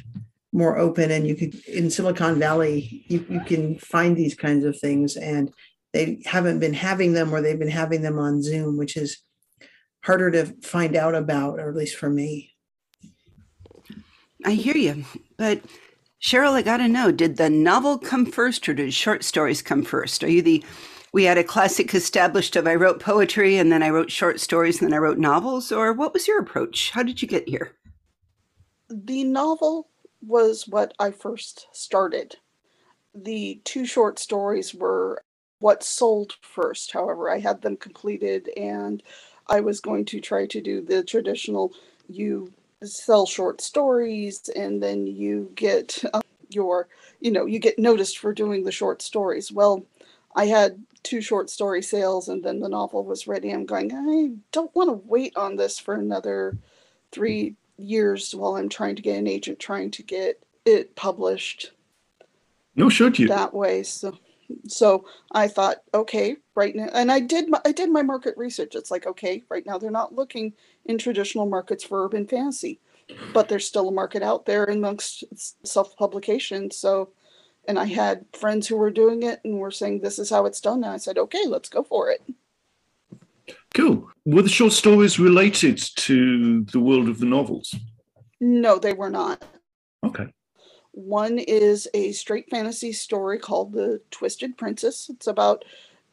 more 0.54 0.78
open 0.78 1.12
and 1.12 1.28
you 1.28 1.36
could 1.36 1.54
in 1.68 1.92
Silicon 1.92 2.40
Valley, 2.40 3.06
you, 3.08 3.24
you 3.30 3.42
can 3.42 3.78
find 3.78 4.16
these 4.16 4.34
kinds 4.34 4.64
of 4.64 4.80
things 4.80 5.18
and 5.18 5.52
they 5.94 6.22
haven't 6.26 6.60
been 6.60 6.74
having 6.74 7.14
them 7.14 7.34
or 7.34 7.42
they've 7.42 7.60
been 7.60 7.70
having 7.70 8.02
them 8.02 8.18
on 8.18 8.42
Zoom, 8.42 8.78
which 8.78 8.96
is 8.98 9.20
harder 10.02 10.32
to 10.32 10.46
find 10.62 10.96
out 10.96 11.16
about, 11.16 11.60
or 11.60 11.70
at 11.70 11.76
least 11.76 11.98
for 11.98 12.10
me. 12.10 12.54
I 14.48 14.52
hear 14.52 14.78
you. 14.78 15.04
But 15.38 15.62
Sheryl, 16.22 16.54
I 16.54 16.62
got 16.62 16.78
to 16.78 16.88
know 16.88 17.12
did 17.12 17.38
the 17.38 17.50
novel 17.50 17.98
come 17.98 18.26
first 18.26 18.68
or 18.68 18.74
did 18.74 18.94
short 18.94 19.24
stories 19.24 19.62
come 19.62 19.84
first? 19.84 20.24
Are 20.24 20.30
you 20.30 20.42
the 20.42 20.64
we 21.14 21.26
had 21.26 21.38
a 21.38 21.44
classic 21.44 21.94
established 21.94 22.56
of 22.56 22.68
I 22.68 22.76
wrote 22.76 23.00
poetry 23.00 23.58
and 23.58 23.72
then 23.72 23.84
I 23.84 23.90
wrote 23.90 24.12
short 24.12 24.40
stories 24.40 24.82
and 24.82 24.90
then 24.90 24.96
I 24.96 25.02
wrote 25.02 25.18
novels, 25.18 25.72
or 25.72 25.94
what 25.94 26.14
was 26.14 26.28
your 26.28 26.40
approach? 26.40 26.92
How 26.92 27.04
did 27.04 27.22
you 27.22 27.28
get 27.28 27.50
here? 27.50 27.74
the 28.90 29.24
novel 29.24 29.90
was 30.22 30.68
what 30.68 30.94
I 31.00 31.12
first 31.12 31.68
started. 31.74 32.36
The 33.14 33.62
two 33.64 33.86
short 33.86 34.20
stories 34.20 34.74
were 34.74 35.24
what 35.60 35.84
sold 35.84 36.36
first. 36.42 36.92
However, 36.92 37.30
I 37.30 37.40
had 37.40 37.62
them 37.62 37.78
completed 37.78 38.50
and 38.56 39.02
I 39.48 39.62
was 39.62 39.82
going 39.82 40.06
to 40.06 40.20
try 40.20 40.46
to 40.48 40.62
do 40.62 40.82
the 40.82 41.04
traditional 41.04 41.74
you 42.08 42.54
sell 42.84 43.26
short 43.26 43.62
stories 43.62 44.50
and 44.56 44.82
then 44.82 45.08
you 45.08 45.52
get 45.56 46.04
uh, 46.14 46.22
your, 46.50 46.88
you 47.20 47.32
know, 47.32 47.46
you 47.46 47.60
get 47.60 47.80
noticed 47.80 48.20
for 48.20 48.34
doing 48.34 48.64
the 48.64 48.72
short 48.72 49.02
stories. 49.02 49.52
Well, 49.52 49.86
I 50.36 50.46
had 50.46 50.84
two 51.04 51.22
short 51.22 51.50
story 51.50 51.82
sales 51.82 52.28
and 52.28 52.44
then 52.44 52.60
the 52.60 52.70
novel 52.70 53.04
was 53.04 53.28
ready. 53.28 53.52
I'm 53.52 53.66
going, 53.66 53.92
I 53.94 54.38
don't 54.52 54.74
want 54.76 54.90
to 54.90 55.08
wait 55.08 55.36
on 55.36 55.56
this 55.56 55.80
for 55.80 55.96
another 55.96 56.58
three 57.12 57.56
years 57.78 58.34
while 58.34 58.56
I'm 58.56 58.70
trying 58.70 58.96
to 58.96 59.02
get 59.02 59.18
an 59.18 59.28
agent 59.28 59.60
trying 59.60 59.92
to 59.92 60.04
get 60.04 60.44
it 60.66 60.96
published 60.96 61.72
No, 62.76 62.90
should 62.90 63.18
you? 63.20 63.28
that 63.30 63.54
way. 63.54 63.84
So 63.84 64.18
so 64.68 65.06
I 65.32 65.48
thought, 65.50 65.78
okay, 65.94 66.38
right 66.56 66.76
now 66.76 66.90
and 66.94 67.12
I 67.12 67.20
did 67.20 67.50
my, 67.50 67.60
I 67.66 67.72
did 67.72 67.92
my 67.92 68.02
market 68.02 68.36
research. 68.38 68.76
It's 68.76 68.92
like, 68.92 69.06
okay, 69.06 69.44
right 69.50 69.66
now 69.66 69.78
they're 69.78 69.92
not 69.92 70.16
looking 70.16 70.54
in 70.88 70.98
traditional 70.98 71.46
markets 71.46 71.84
for 71.84 72.06
urban 72.06 72.28
fantasy, 72.28 72.80
but 73.34 73.50
there's 73.50 73.68
still 73.68 73.90
a 73.90 73.92
market 73.92 74.24
out 74.24 74.46
there 74.46 74.66
amongst 74.66 75.24
self-publication. 75.64 76.72
So 76.72 77.10
and 77.68 77.78
I 77.78 77.86
had 77.86 78.26
friends 78.34 78.68
who 78.68 78.78
were 78.78 78.92
doing 78.92 79.24
it 79.24 79.42
and 79.44 79.60
were 79.60 79.72
saying 79.72 80.00
this 80.00 80.20
is 80.20 80.30
how 80.30 80.46
it's 80.46 80.62
done. 80.62 80.84
And 80.84 80.94
I 80.94 80.98
said, 80.98 81.18
okay, 81.18 81.46
let's 81.46 81.70
go 81.70 81.84
for 81.84 82.10
it. 82.10 82.22
Cool. 83.74 84.10
Were 84.26 84.42
the 84.42 84.50
short 84.50 84.72
stories 84.72 85.20
related 85.20 85.78
to 85.78 86.64
the 86.64 86.80
world 86.80 87.10
of 87.10 87.20
the 87.20 87.26
novels? 87.26 87.76
No, 88.40 88.80
they 88.80 88.94
were 88.94 89.10
not. 89.10 89.44
Okay. 90.06 90.28
One 90.92 91.38
is 91.38 91.88
a 91.94 92.14
straight 92.14 92.50
fantasy 92.50 92.94
story 92.94 93.38
called 93.38 93.74
The 93.74 94.02
Twisted 94.10 94.58
Princess. 94.58 95.10
It's 95.10 95.28
about 95.28 95.66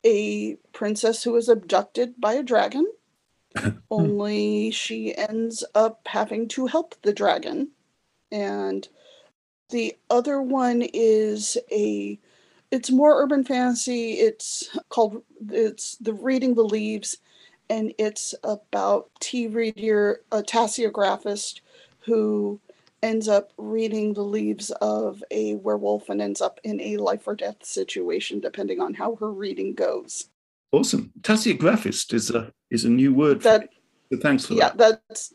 a 0.05 0.57
princess 0.73 1.23
who 1.23 1.37
is 1.37 1.49
abducted 1.49 2.21
by 2.21 2.35
a 2.35 2.43
dragon, 2.43 2.87
Hmm. 3.57 3.79
only 3.91 4.71
she 4.71 5.15
ends 5.17 5.65
up 5.75 6.01
having 6.07 6.49
to 6.49 6.67
help 6.67 6.95
the 7.03 7.13
dragon. 7.13 7.71
And 8.33 8.89
the 9.71 9.97
other 10.11 10.43
one 10.43 10.83
is 10.95 11.59
a 11.73 12.19
it's 12.71 12.91
more 12.91 13.23
urban 13.23 13.45
fantasy. 13.45 14.15
It's 14.15 14.69
called 14.91 15.23
it's 15.51 15.97
the 15.99 16.15
Reading 16.15 16.55
the 16.55 16.65
Leaves 16.65 17.19
and 17.71 17.95
it's 17.99 18.35
about 18.45 19.11
tea 19.21 19.47
reader 19.49 20.23
a 20.33 20.43
tasseographist 20.43 21.61
who 22.01 22.61
ends 23.03 23.29
up 23.29 23.53
reading 23.59 24.15
the 24.15 24.23
leaves 24.25 24.71
of 24.81 25.23
a 25.31 25.55
werewolf 25.57 26.09
and 26.09 26.21
ends 26.23 26.41
up 26.41 26.61
in 26.65 26.81
a 26.81 26.97
life 26.99 27.27
or 27.29 27.35
death 27.37 27.65
situation 27.65 28.41
depending 28.41 28.81
on 28.81 28.95
how 28.95 29.17
her 29.17 29.31
reading 29.33 29.75
goes. 29.75 30.29
Awesome. 30.75 31.13
Tasseographist 31.21 32.13
is 32.13 32.31
a 32.31 32.53
is 32.69 32.85
a 32.85 32.91
new 32.91 33.15
word. 33.15 33.43
For 33.43 33.49
That. 33.49 33.69
So 34.13 34.19
thanks 34.19 34.47
for 34.47 34.55
yeah, 34.55 34.71
that. 34.75 35.03
that's 35.09 35.33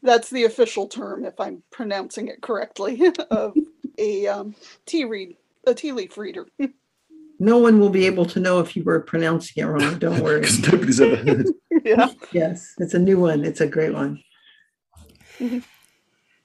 that's 0.00 0.30
the 0.30 0.44
official 0.44 0.86
term 0.86 1.24
if 1.24 1.40
I'm 1.40 1.64
pronouncing 1.72 2.28
it 2.28 2.40
correctly 2.40 3.10
of 3.30 3.56
a 3.98 4.28
um, 4.28 4.54
tea 4.86 5.04
read 5.04 5.36
a 5.66 5.74
tea 5.74 5.90
leaf 5.90 6.16
reader. 6.16 6.46
No 7.40 7.58
one 7.58 7.80
will 7.80 7.90
be 7.90 8.06
able 8.06 8.26
to 8.26 8.38
know 8.38 8.60
if 8.60 8.76
you 8.76 8.84
were 8.84 9.00
pronouncing 9.00 9.64
it 9.64 9.66
wrong. 9.66 9.98
Don't 9.98 10.22
worry. 10.22 10.40
Because 10.40 10.60
nobody's 10.72 11.00
ever 11.00 11.16
heard. 11.16 11.46
yeah. 11.84 12.10
yes, 12.30 12.72
it's 12.78 12.94
a 12.94 12.98
new 12.98 13.18
one. 13.18 13.44
It's 13.44 13.60
a 13.60 13.66
great 13.66 13.92
one. 13.92 14.22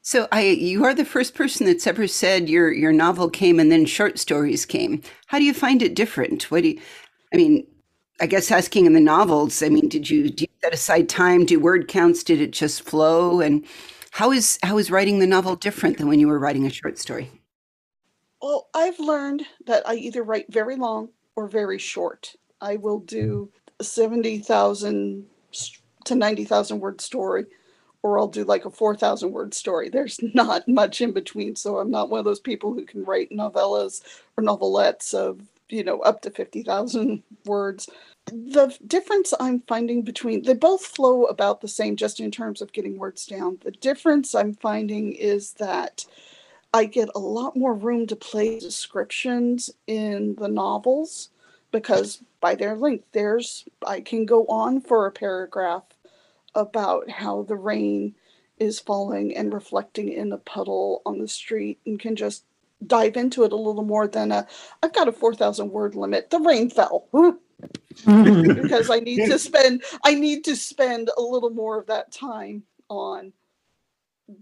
So 0.02 0.28
I 0.32 0.42
you 0.48 0.84
are 0.84 0.96
the 0.96 1.06
first 1.06 1.36
person 1.36 1.68
that's 1.68 1.86
ever 1.86 2.08
said 2.08 2.50
your 2.50 2.72
your 2.72 2.92
novel 2.92 3.30
came 3.30 3.60
and 3.60 3.72
then 3.72 3.86
short 3.86 4.18
stories 4.18 4.66
came. 4.66 5.04
How 5.28 5.38
do 5.38 5.46
you 5.46 5.54
find 5.54 5.84
it 5.84 5.94
different? 5.94 6.50
What 6.50 6.64
do 6.64 6.70
you 6.70 6.82
I 7.34 7.38
mean, 7.38 7.66
I 8.22 8.28
guess 8.28 8.52
asking 8.52 8.86
in 8.86 8.94
the 8.94 9.00
novels, 9.00 9.64
I 9.64 9.70
mean, 9.70 9.90
did 9.90 10.10
you 10.10 10.30
do 10.30 10.44
you 10.44 10.50
set 10.64 10.74
aside 10.74 11.10
time, 11.10 11.44
do 11.44 11.60
word 11.60 11.88
counts, 11.88 12.24
did 12.24 12.40
it 12.40 12.52
just 12.52 12.84
flow? 12.84 13.42
And 13.42 13.66
how 14.12 14.32
is 14.32 14.60
how 14.62 14.78
is 14.78 14.92
writing 14.92 15.20
the 15.20 15.28
novel 15.28 15.56
different 15.56 15.98
than 15.98 16.08
when 16.08 16.20
you 16.20 16.28
were 16.28 16.40
writing 16.40 16.68
a 16.68 16.70
short 16.70 17.00
story? 17.00 17.32
Well, 18.42 18.70
I've 18.76 19.00
learned 19.00 19.46
that 19.66 19.88
I 19.88 19.96
either 19.96 20.24
write 20.24 20.52
very 20.54 20.76
long 20.76 21.10
or 21.36 21.48
very 21.48 21.80
short. 21.80 22.36
I 22.60 22.76
will 22.76 23.00
do 23.00 23.52
hmm. 23.54 23.74
a 23.80 23.84
70,000 23.84 25.26
s- 25.54 25.82
to 26.06 26.16
90,000 26.16 26.80
word 26.80 27.02
story, 27.02 27.46
or 28.04 28.20
I'll 28.20 28.28
do 28.28 28.44
like 28.44 28.66
a 28.66 28.72
4,000 28.72 29.32
word 29.32 29.54
story. 29.54 29.90
There's 29.90 30.20
not 30.34 30.68
much 30.68 31.02
in 31.02 31.12
between. 31.12 31.56
So 31.56 31.78
I'm 31.78 31.92
not 31.92 32.10
one 32.10 32.20
of 32.20 32.26
those 32.26 32.40
people 32.40 32.74
who 32.74 32.86
can 32.86 33.04
write 33.04 33.32
novellas 33.32 34.02
or 34.38 34.44
novelettes 34.44 35.14
of, 35.14 35.42
you 35.72 35.84
know, 35.84 36.00
up 36.02 36.22
to 36.22 36.32
50,000 36.32 37.24
words. 37.46 37.90
The 38.28 38.78
difference 38.86 39.34
I'm 39.40 39.62
finding 39.68 40.04
between, 40.04 40.44
they 40.44 40.54
both 40.54 40.86
flow 40.86 41.26
about 41.26 41.62
the 41.62 41.68
same 41.68 41.96
just 41.96 42.20
in 42.20 42.32
terms 42.32 42.62
of 42.62 42.74
getting 42.74 42.98
words 42.98 43.26
down. 43.26 43.60
The 43.64 43.72
difference 43.72 44.36
I'm 44.36 44.54
finding 44.56 45.14
is 45.14 45.54
that 45.54 46.06
I 46.74 46.86
get 46.86 47.10
a 47.16 47.20
lot 47.20 47.58
more 47.58 47.74
room 47.74 48.08
to 48.08 48.16
play 48.16 48.60
descriptions 48.60 49.70
in 49.88 50.36
the 50.36 50.48
novels 50.48 51.30
because 51.72 52.24
by 52.40 52.56
their 52.56 52.76
length, 52.76 53.06
there's 53.12 53.66
I 53.86 54.02
can 54.02 54.26
go 54.26 54.46
on 54.48 54.82
for 54.82 55.06
a 55.06 55.12
paragraph 55.12 55.84
about 56.56 57.10
how 57.10 57.44
the 57.44 57.56
rain 57.56 58.16
is 58.60 58.80
falling 58.80 59.36
and 59.36 59.54
reflecting 59.54 60.10
in 60.12 60.32
a 60.32 60.38
puddle 60.38 61.02
on 61.06 61.20
the 61.20 61.28
street 61.28 61.80
and 61.86 62.00
can 62.00 62.16
just 62.16 62.46
dive 62.88 63.18
into 63.18 63.44
it 63.44 63.52
a 63.52 63.56
little 63.56 63.84
more 63.84 64.08
than 64.08 64.32
a 64.32 64.48
I've 64.82 64.94
got 64.94 65.08
a 65.08 65.12
4,000 65.12 65.70
word 65.70 65.96
limit. 65.96 66.30
The 66.30 66.40
rain 66.40 66.70
fell 66.70 67.08
mm-hmm. 67.14 68.62
because 68.62 68.90
I 68.90 69.00
need 69.00 69.30
to 69.30 69.40
spend 69.40 69.84
I 70.04 70.16
need 70.16 70.44
to 70.46 70.56
spend 70.56 71.10
a 71.18 71.22
little 71.22 71.52
more 71.52 71.80
of 71.80 71.88
that 71.88 72.12
time 72.12 72.64
on 72.90 73.34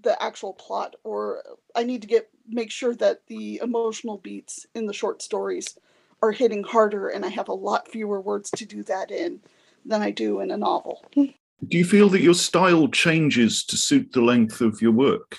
the 0.03 0.21
actual 0.21 0.53
plot 0.53 0.95
or 1.03 1.43
I 1.75 1.83
need 1.83 2.01
to 2.01 2.07
get 2.07 2.29
make 2.47 2.71
sure 2.71 2.95
that 2.95 3.25
the 3.27 3.59
emotional 3.63 4.17
beats 4.17 4.65
in 4.75 4.85
the 4.85 4.93
short 4.93 5.21
stories 5.21 5.77
are 6.21 6.31
hitting 6.31 6.63
harder 6.63 7.09
and 7.09 7.25
I 7.25 7.29
have 7.29 7.49
a 7.49 7.53
lot 7.53 7.87
fewer 7.87 8.21
words 8.21 8.51
to 8.51 8.65
do 8.65 8.83
that 8.83 9.11
in 9.11 9.39
than 9.85 10.01
I 10.01 10.11
do 10.11 10.41
in 10.41 10.51
a 10.51 10.57
novel. 10.57 11.03
Do 11.15 11.77
you 11.77 11.85
feel 11.85 12.09
that 12.09 12.21
your 12.21 12.33
style 12.33 12.87
changes 12.87 13.63
to 13.65 13.77
suit 13.77 14.11
the 14.13 14.21
length 14.21 14.61
of 14.61 14.81
your 14.81 14.91
work? 14.91 15.37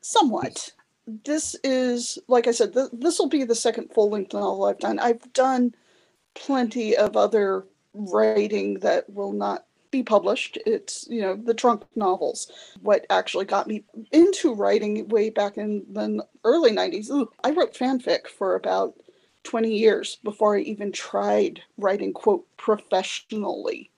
Somewhat. 0.00 0.72
This 1.06 1.54
is, 1.62 2.18
like 2.28 2.46
I 2.46 2.50
said, 2.50 2.72
th- 2.72 2.90
this 2.92 3.18
will 3.18 3.28
be 3.28 3.44
the 3.44 3.54
second 3.54 3.92
full 3.92 4.10
length 4.10 4.32
novel 4.34 4.64
I've 4.64 4.78
done. 4.78 4.98
I've 4.98 5.32
done 5.32 5.74
plenty 6.34 6.96
of 6.96 7.16
other 7.16 7.66
writing 7.94 8.80
that 8.80 9.08
will 9.10 9.32
not 9.32 9.66
be 9.90 10.02
published. 10.02 10.58
It's, 10.66 11.06
you 11.08 11.22
know, 11.22 11.36
the 11.36 11.54
trunk 11.54 11.84
novels. 11.94 12.50
What 12.82 13.06
actually 13.10 13.44
got 13.44 13.66
me 13.66 13.84
into 14.12 14.54
writing 14.54 15.08
way 15.08 15.30
back 15.30 15.56
in 15.58 15.84
the 15.90 16.24
early 16.44 16.72
90s, 16.72 17.10
ooh, 17.10 17.30
I 17.44 17.50
wrote 17.50 17.74
fanfic 17.74 18.26
for 18.26 18.54
about 18.54 18.94
20 19.44 19.72
years 19.72 20.18
before 20.24 20.56
I 20.56 20.60
even 20.60 20.92
tried 20.92 21.62
writing, 21.78 22.12
quote, 22.12 22.46
professionally. 22.56 23.90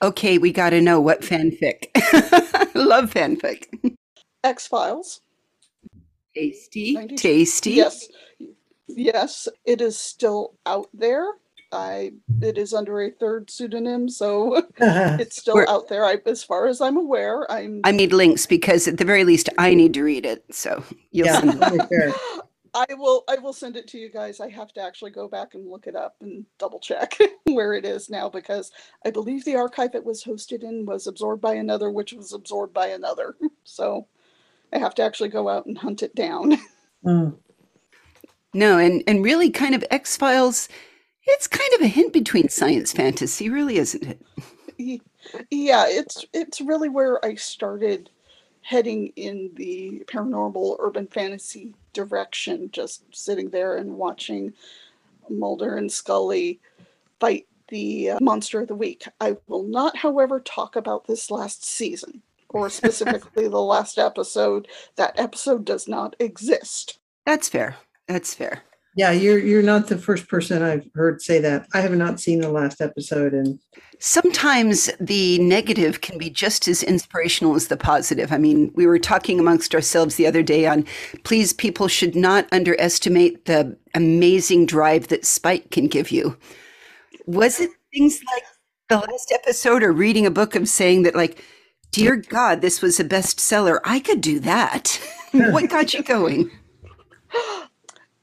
Okay, 0.00 0.38
we 0.38 0.52
got 0.52 0.70
to 0.70 0.80
know 0.80 1.00
what 1.00 1.22
fanfic. 1.22 1.88
I 1.96 2.68
love 2.74 3.12
fanfic. 3.12 3.96
X 4.44 4.66
Files. 4.66 5.20
Tasty. 6.34 6.96
90s. 6.96 7.16
Tasty. 7.16 7.70
Yes. 7.72 8.08
Yes, 8.88 9.48
it 9.64 9.80
is 9.80 9.98
still 9.98 10.54
out 10.66 10.88
there. 10.92 11.26
I 11.72 12.12
it 12.40 12.56
is 12.56 12.72
under 12.72 13.00
a 13.02 13.10
third 13.10 13.50
pseudonym, 13.50 14.08
so 14.08 14.62
it's 14.76 15.36
still 15.36 15.56
We're- 15.56 15.66
out 15.68 15.88
there. 15.88 16.04
I, 16.04 16.18
as 16.26 16.44
far 16.44 16.66
as 16.66 16.80
I'm 16.80 16.96
aware, 16.96 17.50
I'm 17.50 17.80
I 17.84 17.90
need 17.90 18.12
links 18.12 18.46
because 18.46 18.86
at 18.86 18.98
the 18.98 19.04
very 19.04 19.24
least 19.24 19.48
I 19.58 19.74
need 19.74 19.94
to 19.94 20.04
read 20.04 20.24
it. 20.24 20.44
So 20.52 20.84
you'll 21.10 21.26
yeah, 21.26 21.40
send 21.40 21.60
them. 21.60 21.78
totally. 21.78 22.12
I 22.76 22.86
will 22.94 23.22
I 23.28 23.36
will 23.36 23.52
send 23.52 23.76
it 23.76 23.86
to 23.88 23.98
you 23.98 24.10
guys. 24.10 24.40
I 24.40 24.50
have 24.50 24.72
to 24.74 24.82
actually 24.82 25.12
go 25.12 25.28
back 25.28 25.54
and 25.54 25.68
look 25.68 25.86
it 25.86 25.94
up 25.94 26.16
and 26.20 26.44
double 26.58 26.80
check 26.80 27.16
where 27.44 27.72
it 27.72 27.84
is 27.84 28.10
now 28.10 28.28
because 28.28 28.72
I 29.04 29.10
believe 29.10 29.44
the 29.44 29.54
archive 29.56 29.94
it 29.94 30.04
was 30.04 30.24
hosted 30.24 30.64
in 30.64 30.84
was 30.84 31.06
absorbed 31.06 31.40
by 31.40 31.54
another, 31.54 31.90
which 31.90 32.12
was 32.12 32.32
absorbed 32.32 32.74
by 32.74 32.88
another. 32.88 33.36
So 33.62 34.08
I 34.72 34.78
have 34.78 34.94
to 34.96 35.02
actually 35.02 35.28
go 35.28 35.48
out 35.48 35.66
and 35.66 35.78
hunt 35.78 36.02
it 36.02 36.14
down. 36.14 36.56
Mm. 37.04 37.36
No, 38.54 38.78
and 38.78 39.02
and 39.06 39.22
really 39.22 39.50
kind 39.50 39.74
of 39.74 39.84
X 39.90 40.16
Files. 40.16 40.70
It's 41.24 41.46
kind 41.46 41.70
of 41.74 41.82
a 41.82 41.86
hint 41.86 42.14
between 42.14 42.48
science 42.48 42.92
fantasy, 42.92 43.50
really, 43.50 43.76
isn't 43.76 44.02
it? 44.78 45.02
yeah, 45.50 45.84
it's 45.86 46.24
it's 46.32 46.62
really 46.62 46.88
where 46.88 47.22
I 47.22 47.34
started 47.34 48.08
heading 48.62 49.08
in 49.16 49.50
the 49.56 50.02
paranormal 50.06 50.76
urban 50.80 51.06
fantasy 51.08 51.74
direction, 51.92 52.70
just 52.72 53.04
sitting 53.14 53.50
there 53.50 53.76
and 53.76 53.98
watching 53.98 54.54
Mulder 55.28 55.76
and 55.76 55.92
Scully 55.92 56.60
fight 57.20 57.46
the 57.68 58.12
uh, 58.12 58.18
monster 58.22 58.62
of 58.62 58.68
the 58.68 58.74
week. 58.74 59.04
I 59.20 59.36
will 59.46 59.64
not, 59.64 59.96
however, 59.96 60.40
talk 60.40 60.76
about 60.76 61.06
this 61.06 61.30
last 61.30 61.64
season 61.64 62.22
or 62.54 62.70
specifically 62.70 63.48
the 63.48 63.60
last 63.60 63.98
episode. 63.98 64.68
That 64.96 65.18
episode 65.18 65.64
does 65.64 65.86
not 65.86 66.16
exist. 66.18 66.98
That's 67.26 67.48
fair. 67.48 67.76
That's 68.08 68.34
fair. 68.34 68.62
Yeah, 68.96 69.10
you're 69.10 69.38
you're 69.38 69.62
not 69.62 69.88
the 69.88 69.98
first 69.98 70.28
person 70.28 70.62
I've 70.62 70.88
heard 70.94 71.20
say 71.20 71.40
that. 71.40 71.66
I 71.74 71.80
have 71.80 71.96
not 71.96 72.20
seen 72.20 72.40
the 72.40 72.50
last 72.50 72.80
episode, 72.80 73.32
and 73.32 73.58
Sometimes 74.06 74.90
the 75.00 75.38
negative 75.38 76.02
can 76.02 76.18
be 76.18 76.28
just 76.28 76.68
as 76.68 76.82
inspirational 76.82 77.54
as 77.54 77.68
the 77.68 77.76
positive. 77.76 78.32
I 78.32 78.38
mean, 78.38 78.70
we 78.74 78.86
were 78.86 78.98
talking 78.98 79.40
amongst 79.40 79.74
ourselves 79.74 80.16
the 80.16 80.26
other 80.26 80.42
day 80.42 80.66
on 80.66 80.84
please, 81.22 81.54
people 81.54 81.88
should 81.88 82.14
not 82.14 82.46
underestimate 82.52 83.46
the 83.46 83.76
amazing 83.94 84.66
drive 84.66 85.08
that 85.08 85.24
Spike 85.24 85.70
can 85.70 85.86
give 85.86 86.10
you. 86.10 86.36
Was 87.26 87.60
it 87.60 87.70
things 87.92 88.20
like 88.34 88.42
the 88.88 88.98
last 88.98 89.32
episode 89.32 89.82
or 89.82 89.92
reading 89.92 90.26
a 90.26 90.30
book 90.30 90.54
of 90.54 90.68
saying 90.68 91.04
that, 91.04 91.14
like, 91.14 91.42
dear 91.94 92.16
God, 92.16 92.60
this 92.60 92.82
was 92.82 92.98
a 92.98 93.04
bestseller? 93.04 93.78
I 93.84 94.00
could 94.00 94.20
do 94.20 94.40
that. 94.40 95.00
what 95.32 95.70
got 95.70 95.94
you 95.94 96.02
going? 96.02 96.50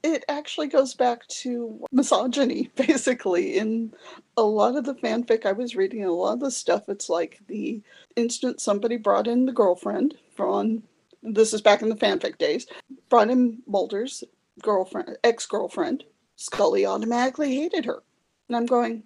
It 0.03 0.25
actually 0.27 0.65
goes 0.65 0.95
back 0.95 1.27
to 1.27 1.85
misogyny, 1.91 2.71
basically. 2.75 3.59
In 3.59 3.93
a 4.35 4.41
lot 4.41 4.75
of 4.75 4.83
the 4.83 4.95
fanfic 4.95 5.45
I 5.45 5.51
was 5.51 5.75
reading, 5.75 6.03
a 6.03 6.11
lot 6.11 6.33
of 6.33 6.39
the 6.39 6.49
stuff, 6.49 6.89
it's 6.89 7.07
like 7.07 7.39
the 7.45 7.83
instant 8.15 8.59
somebody 8.59 8.97
brought 8.97 9.27
in 9.27 9.45
the 9.45 9.51
girlfriend 9.51 10.15
from, 10.35 10.81
this 11.21 11.53
is 11.53 11.61
back 11.61 11.83
in 11.83 11.89
the 11.89 11.95
fanfic 11.95 12.39
days, 12.39 12.65
brought 13.09 13.29
in 13.29 13.61
Mulder's 13.67 14.23
girlfriend, 14.63 15.17
ex 15.23 15.45
girlfriend, 15.45 16.03
Scully 16.35 16.83
automatically 16.83 17.55
hated 17.55 17.85
her. 17.85 18.01
And 18.47 18.57
I'm 18.57 18.65
going, 18.65 19.03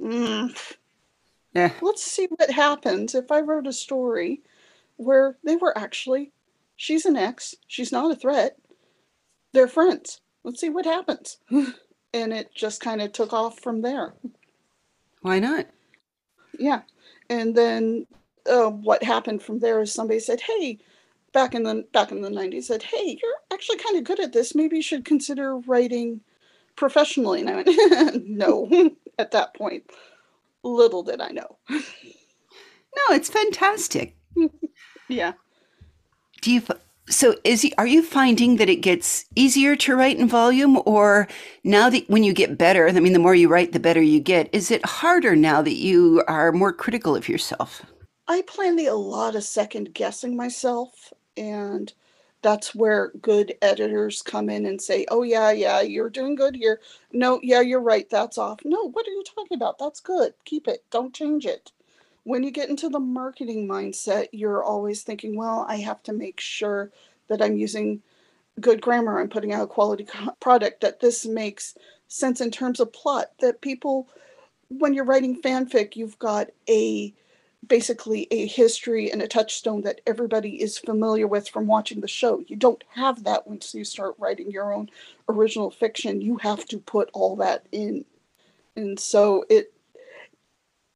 mm, 0.00 0.52
Yeah. 1.54 1.72
let's 1.82 2.02
see 2.02 2.26
what 2.26 2.50
happens 2.50 3.14
if 3.14 3.30
I 3.30 3.40
wrote 3.40 3.66
a 3.66 3.72
story 3.72 4.40
where 4.96 5.36
they 5.44 5.56
were 5.56 5.76
actually, 5.76 6.32
she's 6.76 7.04
an 7.04 7.16
ex, 7.16 7.54
she's 7.66 7.92
not 7.92 8.10
a 8.10 8.16
threat, 8.16 8.56
they're 9.52 9.68
friends. 9.68 10.20
Let's 10.44 10.60
see 10.60 10.70
what 10.70 10.86
happens. 10.86 11.38
and 11.50 12.32
it 12.32 12.54
just 12.54 12.80
kind 12.80 13.02
of 13.02 13.12
took 13.12 13.32
off 13.32 13.60
from 13.60 13.82
there. 13.82 14.14
Why 15.20 15.38
not? 15.38 15.66
Yeah. 16.58 16.82
And 17.28 17.54
then 17.54 18.06
uh, 18.50 18.70
what 18.70 19.02
happened 19.04 19.42
from 19.42 19.60
there 19.60 19.80
is 19.80 19.92
somebody 19.92 20.18
said, 20.18 20.40
"Hey, 20.40 20.78
back 21.32 21.54
in 21.54 21.62
the 21.62 21.86
back 21.92 22.10
in 22.10 22.22
the 22.22 22.28
'90s, 22.28 22.64
said, 22.64 22.82
hey, 22.82 23.18
you're 23.22 23.36
actually 23.52 23.78
kind 23.78 23.96
of 23.96 24.04
good 24.04 24.20
at 24.20 24.32
this. 24.32 24.54
Maybe 24.54 24.76
you 24.76 24.82
should 24.82 25.04
consider 25.04 25.56
writing 25.58 26.20
professionally." 26.76 27.40
And 27.40 27.50
I 27.50 27.54
went, 27.54 28.26
"No." 28.26 28.90
at 29.18 29.30
that 29.32 29.54
point, 29.54 29.84
little 30.62 31.02
did 31.02 31.20
I 31.20 31.30
know. 31.30 31.58
No, 31.68 33.14
it's 33.14 33.30
fantastic. 33.30 34.16
Yeah. 35.08 35.32
Do 36.40 36.50
you 36.50 36.62
so 37.08 37.34
is 37.44 37.68
are 37.76 37.86
you 37.86 38.02
finding 38.02 38.56
that 38.56 38.70
it 38.70 38.76
gets 38.76 39.26
easier 39.34 39.76
to 39.76 39.94
write 39.94 40.18
in 40.18 40.28
volume 40.28 40.80
or 40.86 41.28
now 41.64 41.90
that 41.90 42.08
when 42.08 42.24
you 42.24 42.32
get 42.32 42.56
better, 42.56 42.88
I 42.88 42.92
mean 42.92 43.12
the 43.12 43.18
more 43.18 43.34
you 43.34 43.48
write 43.48 43.72
the 43.72 43.80
better 43.80 44.00
you 44.00 44.20
get, 44.20 44.48
is 44.52 44.70
it 44.70 44.84
harder 44.86 45.36
now 45.36 45.60
that 45.60 45.74
you 45.74 46.22
are 46.28 46.52
more 46.52 46.72
critical 46.72 47.14
of 47.14 47.28
yourself? 47.28 47.84
I 48.28 48.42
play 48.42 48.86
a 48.86 48.94
lot 48.94 49.36
of 49.36 49.44
second 49.44 49.92
guessing 49.92 50.36
myself, 50.36 51.12
and 51.36 51.92
that's 52.42 52.74
where 52.74 53.12
good 53.22 53.54
editors 53.62 54.22
come 54.22 54.50
in 54.50 54.66
and 54.66 54.80
say, 54.82 55.06
"Oh 55.10 55.22
yeah, 55.22 55.50
yeah, 55.52 55.80
you're 55.82 56.10
doing 56.10 56.34
good 56.34 56.56
here. 56.56 56.80
No, 57.12 57.40
yeah, 57.42 57.60
you're 57.60 57.80
right. 57.80 58.08
That's 58.10 58.38
off. 58.38 58.60
No, 58.64 58.90
what 58.90 59.06
are 59.06 59.12
you 59.12 59.24
talking 59.24 59.56
about? 59.56 59.78
That's 59.78 60.00
good. 60.00 60.34
Keep 60.44 60.68
it. 60.68 60.84
Don't 60.90 61.14
change 61.14 61.46
it." 61.46 61.72
When 62.24 62.42
you 62.44 62.50
get 62.52 62.70
into 62.70 62.88
the 62.88 63.00
marketing 63.00 63.68
mindset, 63.68 64.28
you're 64.32 64.62
always 64.64 65.02
thinking, 65.02 65.36
"Well, 65.36 65.66
I 65.68 65.76
have 65.76 66.02
to 66.04 66.12
make 66.12 66.40
sure 66.40 66.90
that 67.28 67.42
I'm 67.42 67.56
using 67.56 68.02
good 68.60 68.80
grammar. 68.82 69.20
I'm 69.20 69.28
putting 69.28 69.52
out 69.52 69.64
a 69.64 69.66
quality 69.66 70.06
product. 70.40 70.80
That 70.82 71.00
this 71.00 71.26
makes 71.26 71.76
sense 72.08 72.40
in 72.40 72.50
terms 72.50 72.80
of 72.80 72.92
plot. 72.92 73.32
That 73.40 73.60
people, 73.62 74.08
when 74.68 74.94
you're 74.94 75.04
writing 75.04 75.40
fanfic, 75.40 75.96
you've 75.96 76.18
got 76.18 76.48
a 76.68 77.14
basically 77.66 78.26
a 78.30 78.46
history 78.46 79.10
and 79.10 79.22
a 79.22 79.28
touchstone 79.28 79.82
that 79.82 80.00
everybody 80.06 80.60
is 80.60 80.78
familiar 80.78 81.26
with 81.26 81.48
from 81.48 81.66
watching 81.66 82.00
the 82.00 82.08
show. 82.08 82.42
You 82.46 82.56
don't 82.56 82.82
have 82.94 83.24
that 83.24 83.46
once 83.46 83.74
you 83.74 83.84
start 83.84 84.16
writing 84.18 84.50
your 84.50 84.72
own 84.72 84.90
original 85.28 85.70
fiction. 85.70 86.20
You 86.20 86.38
have 86.38 86.66
to 86.66 86.78
put 86.78 87.10
all 87.12 87.36
that 87.36 87.66
in. 87.70 88.04
And 88.74 88.98
so 88.98 89.44
it 89.48 89.72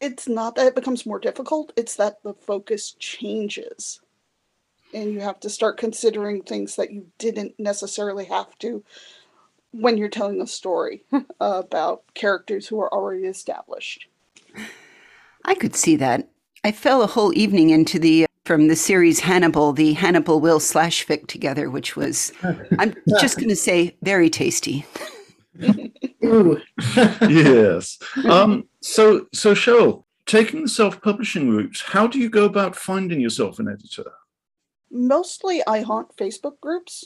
it's 0.00 0.29
not 0.29 0.57
that 0.57 0.66
it 0.66 0.74
becomes 0.74 1.07
more 1.07 1.18
difficult, 1.18 1.72
it's 1.76 1.96
that 1.96 2.22
the 2.22 2.35
focus 2.35 2.92
changes. 2.98 4.00
And 4.92 5.12
you 5.12 5.20
have 5.20 5.40
to 5.40 5.50
start 5.50 5.79
considering 5.79 6.42
things 6.42 6.76
that 6.76 6.92
you 6.92 7.07
didn't 7.18 7.59
necessarily 7.59 8.26
have 8.26 8.59
to 8.59 8.85
when 9.72 9.96
you're 9.96 10.09
telling 10.09 10.40
a 10.40 10.46
story 10.46 11.05
about 11.40 12.02
characters 12.14 12.66
who 12.66 12.81
are 12.81 12.92
already 12.92 13.24
established. 13.24 14.07
I 15.44 15.55
could 15.55 15.74
see 15.74 15.96
that. 15.96 16.29
I 16.66 16.72
fell 16.72 17.02
a 17.02 17.07
whole 17.07 17.33
evening 17.38 17.70
into 17.70 17.96
the 17.96 18.26
from 18.44 18.66
the 18.66 18.74
series 18.74 19.20
Hannibal, 19.20 19.72
the 19.72 19.92
Hannibal 19.92 20.40
Will 20.40 20.59
slash 20.59 21.07
fic 21.07 21.29
together, 21.29 21.70
which 21.70 21.94
was 21.94 22.33
I'm 22.81 22.92
just 23.20 23.37
going 23.37 23.50
to 23.50 23.55
say 23.55 23.96
very 24.02 24.29
tasty. 24.29 24.85
ooh, 26.24 26.61
yes. 27.22 28.00
Um, 28.24 28.66
so, 28.81 29.29
so 29.33 29.55
Sheryl, 29.55 30.02
taking 30.26 30.62
the 30.62 30.68
self-publishing 30.68 31.48
route, 31.48 31.85
how 31.87 32.09
do 32.09 32.18
you 32.18 32.29
go 32.29 32.46
about 32.46 32.74
finding 32.74 33.20
yourself 33.20 33.61
an 33.61 33.68
editor? 33.68 34.11
mostly 34.90 35.62
I 35.68 35.83
haunt 35.83 36.16
Facebook 36.16 36.61
groups 36.61 37.05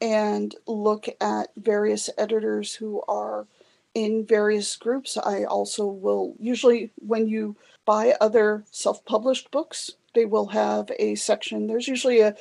and 0.00 0.52
look 0.66 1.06
at 1.20 1.50
various 1.56 2.10
editors 2.18 2.74
who 2.74 3.02
are 3.06 3.46
in 3.94 4.26
various 4.26 4.74
groups. 4.74 5.16
I 5.16 5.44
also 5.44 5.86
will 5.86 6.34
usually, 6.40 6.90
when 6.96 7.28
you 7.28 7.56
buy 7.84 8.14
other 8.20 8.64
self 8.70 9.04
published 9.04 9.50
books, 9.50 9.90
they 10.14 10.24
will 10.24 10.46
have 10.46 10.90
a 10.98 11.14
section. 11.14 11.66
There's 11.66 11.88
usually 11.88 12.20
a 12.20 12.34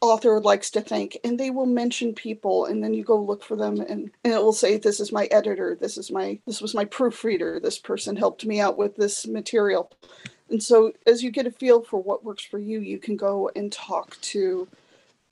author 0.00 0.38
likes 0.38 0.68
to 0.70 0.82
thank 0.82 1.16
and 1.24 1.40
they 1.40 1.48
will 1.48 1.64
mention 1.64 2.12
people 2.12 2.66
and 2.66 2.84
then 2.84 2.92
you 2.92 3.02
go 3.02 3.18
look 3.18 3.42
for 3.42 3.56
them 3.56 3.80
and, 3.80 4.10
and 4.22 4.34
it 4.34 4.42
will 4.42 4.52
say 4.52 4.76
this 4.76 5.00
is 5.00 5.10
my 5.12 5.24
editor 5.30 5.78
this 5.80 5.96
is 5.96 6.10
my 6.10 6.38
this 6.44 6.60
was 6.60 6.74
my 6.74 6.84
proofreader 6.84 7.58
this 7.58 7.78
person 7.78 8.14
helped 8.14 8.44
me 8.44 8.60
out 8.60 8.76
with 8.76 8.96
this 8.96 9.26
material 9.26 9.90
and 10.50 10.62
so 10.62 10.92
as 11.06 11.22
you 11.22 11.30
get 11.30 11.46
a 11.46 11.50
feel 11.50 11.82
for 11.82 12.02
what 12.02 12.24
works 12.24 12.44
for 12.44 12.58
you, 12.58 12.80
you 12.80 12.98
can 12.98 13.16
go 13.16 13.50
and 13.56 13.72
talk 13.72 14.20
to 14.20 14.68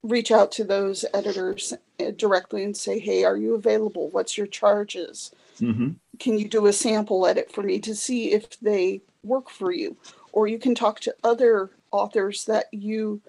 reach 0.03 0.33
out 0.33 0.51
to 0.53 0.65
those 0.65 1.05
editors 1.15 1.73
uh, 2.01 2.11
directly 2.17 2.65
and 2.65 2.77
say, 2.77 2.99
hey, 2.99 3.25
are 3.25 3.37
you 3.37 3.55
available? 3.55 4.11
What's 4.11 4.37
your 4.37 4.47
charges? 4.47 5.33
hmm 5.59 5.91
Can 6.19 6.39
you 6.39 6.49
do 6.49 6.67
a 6.67 6.73
sample 6.73 7.27
edit 7.27 7.53
for 7.53 7.63
me 7.63 7.79
to 7.81 7.95
see 7.95 8.33
if 8.33 8.59
they 8.61 9.03
work 9.23 9.51
for 9.51 9.73
you? 9.73 9.97
Or 10.33 10.47
you 10.47 10.59
can 10.59 10.75
talk 10.75 11.01
to 11.01 11.15
other 11.23 11.71
authors 11.91 12.45
that 12.47 12.67
you 12.73 13.21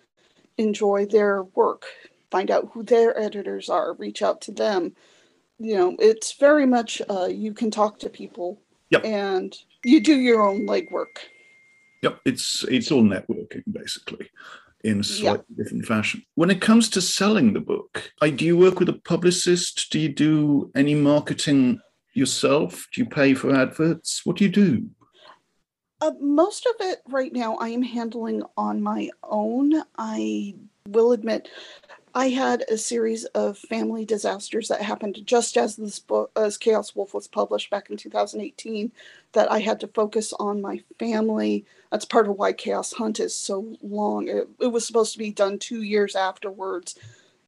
enjoy 0.58 1.06
their 1.06 1.44
work, 1.44 1.86
find 2.32 2.50
out 2.52 2.70
who 2.74 2.84
their 2.84 3.20
editors 3.20 3.70
are, 3.70 3.94
reach 3.94 4.22
out 4.22 4.42
to 4.42 4.52
them. 4.52 4.96
You 5.60 5.78
know, 5.78 5.96
it's 6.00 6.34
very 6.34 6.66
much 6.66 7.02
uh, 7.10 7.26
you 7.26 7.54
can 7.54 7.72
talk 7.72 8.00
to 8.00 8.10
people 8.10 8.60
Yep. 8.94 9.06
and 9.06 9.58
you 9.84 10.02
do 10.02 10.16
your 10.16 10.48
own 10.48 10.68
legwork. 10.68 11.18
Yep, 12.04 12.20
it's 12.26 12.64
it's 12.70 12.92
all 12.92 13.02
networking 13.02 13.64
basically, 13.72 14.30
in 14.84 15.00
a 15.00 15.04
slightly 15.04 15.56
different 15.58 15.86
fashion. 15.86 16.22
When 16.36 16.52
it 16.52 16.62
comes 16.62 16.90
to 16.90 17.02
selling 17.02 17.54
the 17.54 17.60
book, 17.60 18.12
I, 18.22 18.30
do 18.30 18.46
you 18.46 18.56
work 18.56 18.80
with 18.80 18.90
a 18.90 18.94
publicist? 18.94 19.90
Do 19.90 20.00
you 20.00 20.10
do 20.10 20.70
any 20.76 20.94
marketing 20.94 21.80
yourself? 22.14 22.88
Do 22.94 23.02
you 23.02 23.10
pay 23.10 23.34
for 23.34 23.56
adverts? 23.56 24.22
What 24.26 24.38
do 24.38 24.44
you 24.44 24.52
do? 24.52 24.90
Uh, 26.04 26.12
most 26.20 26.66
of 26.66 26.76
it 26.86 27.02
right 27.08 27.32
now 27.32 27.56
I 27.62 27.70
am 27.70 27.82
handling 27.82 28.44
on 28.58 28.84
my 28.84 29.10
own. 29.24 29.84
I 29.98 30.54
will 30.86 31.13
admit 31.13 31.48
I 32.13 32.28
had 32.28 32.66
a 32.70 32.78
series 32.78 33.24
of 33.24 33.58
family 33.58 34.04
disasters 34.04 34.68
that 34.68 34.82
happened 34.82 35.22
just 35.24 35.56
as 35.56 35.78
this 35.78 36.00
book, 36.00 36.30
as 36.36 36.58
Chaos 36.58 36.94
Wolf 36.94 37.13
was 37.13 37.30
published 37.30 37.70
back 37.70 37.89
in 37.89 37.96
2018, 37.96 38.92
that 39.32 39.50
I 39.50 39.60
had 39.60 39.80
to 39.80 39.88
focus 39.88 40.34
on 40.42 40.60
my 40.62 40.84
family. 41.00 41.66
That's 41.89 42.04
part 42.04 42.28
of 42.28 42.36
why 42.36 42.52
Chaos 42.52 42.92
Hunt 42.92 43.22
is 43.22 43.34
so 43.34 43.78
long. 43.82 44.28
It, 44.28 44.50
it 44.60 44.74
was 44.74 44.86
supposed 44.86 45.13
to 45.13 45.20
be 45.20 45.32
done 45.32 45.58
two 45.58 45.84
years 45.84 46.18
afterwards, 46.18 47.00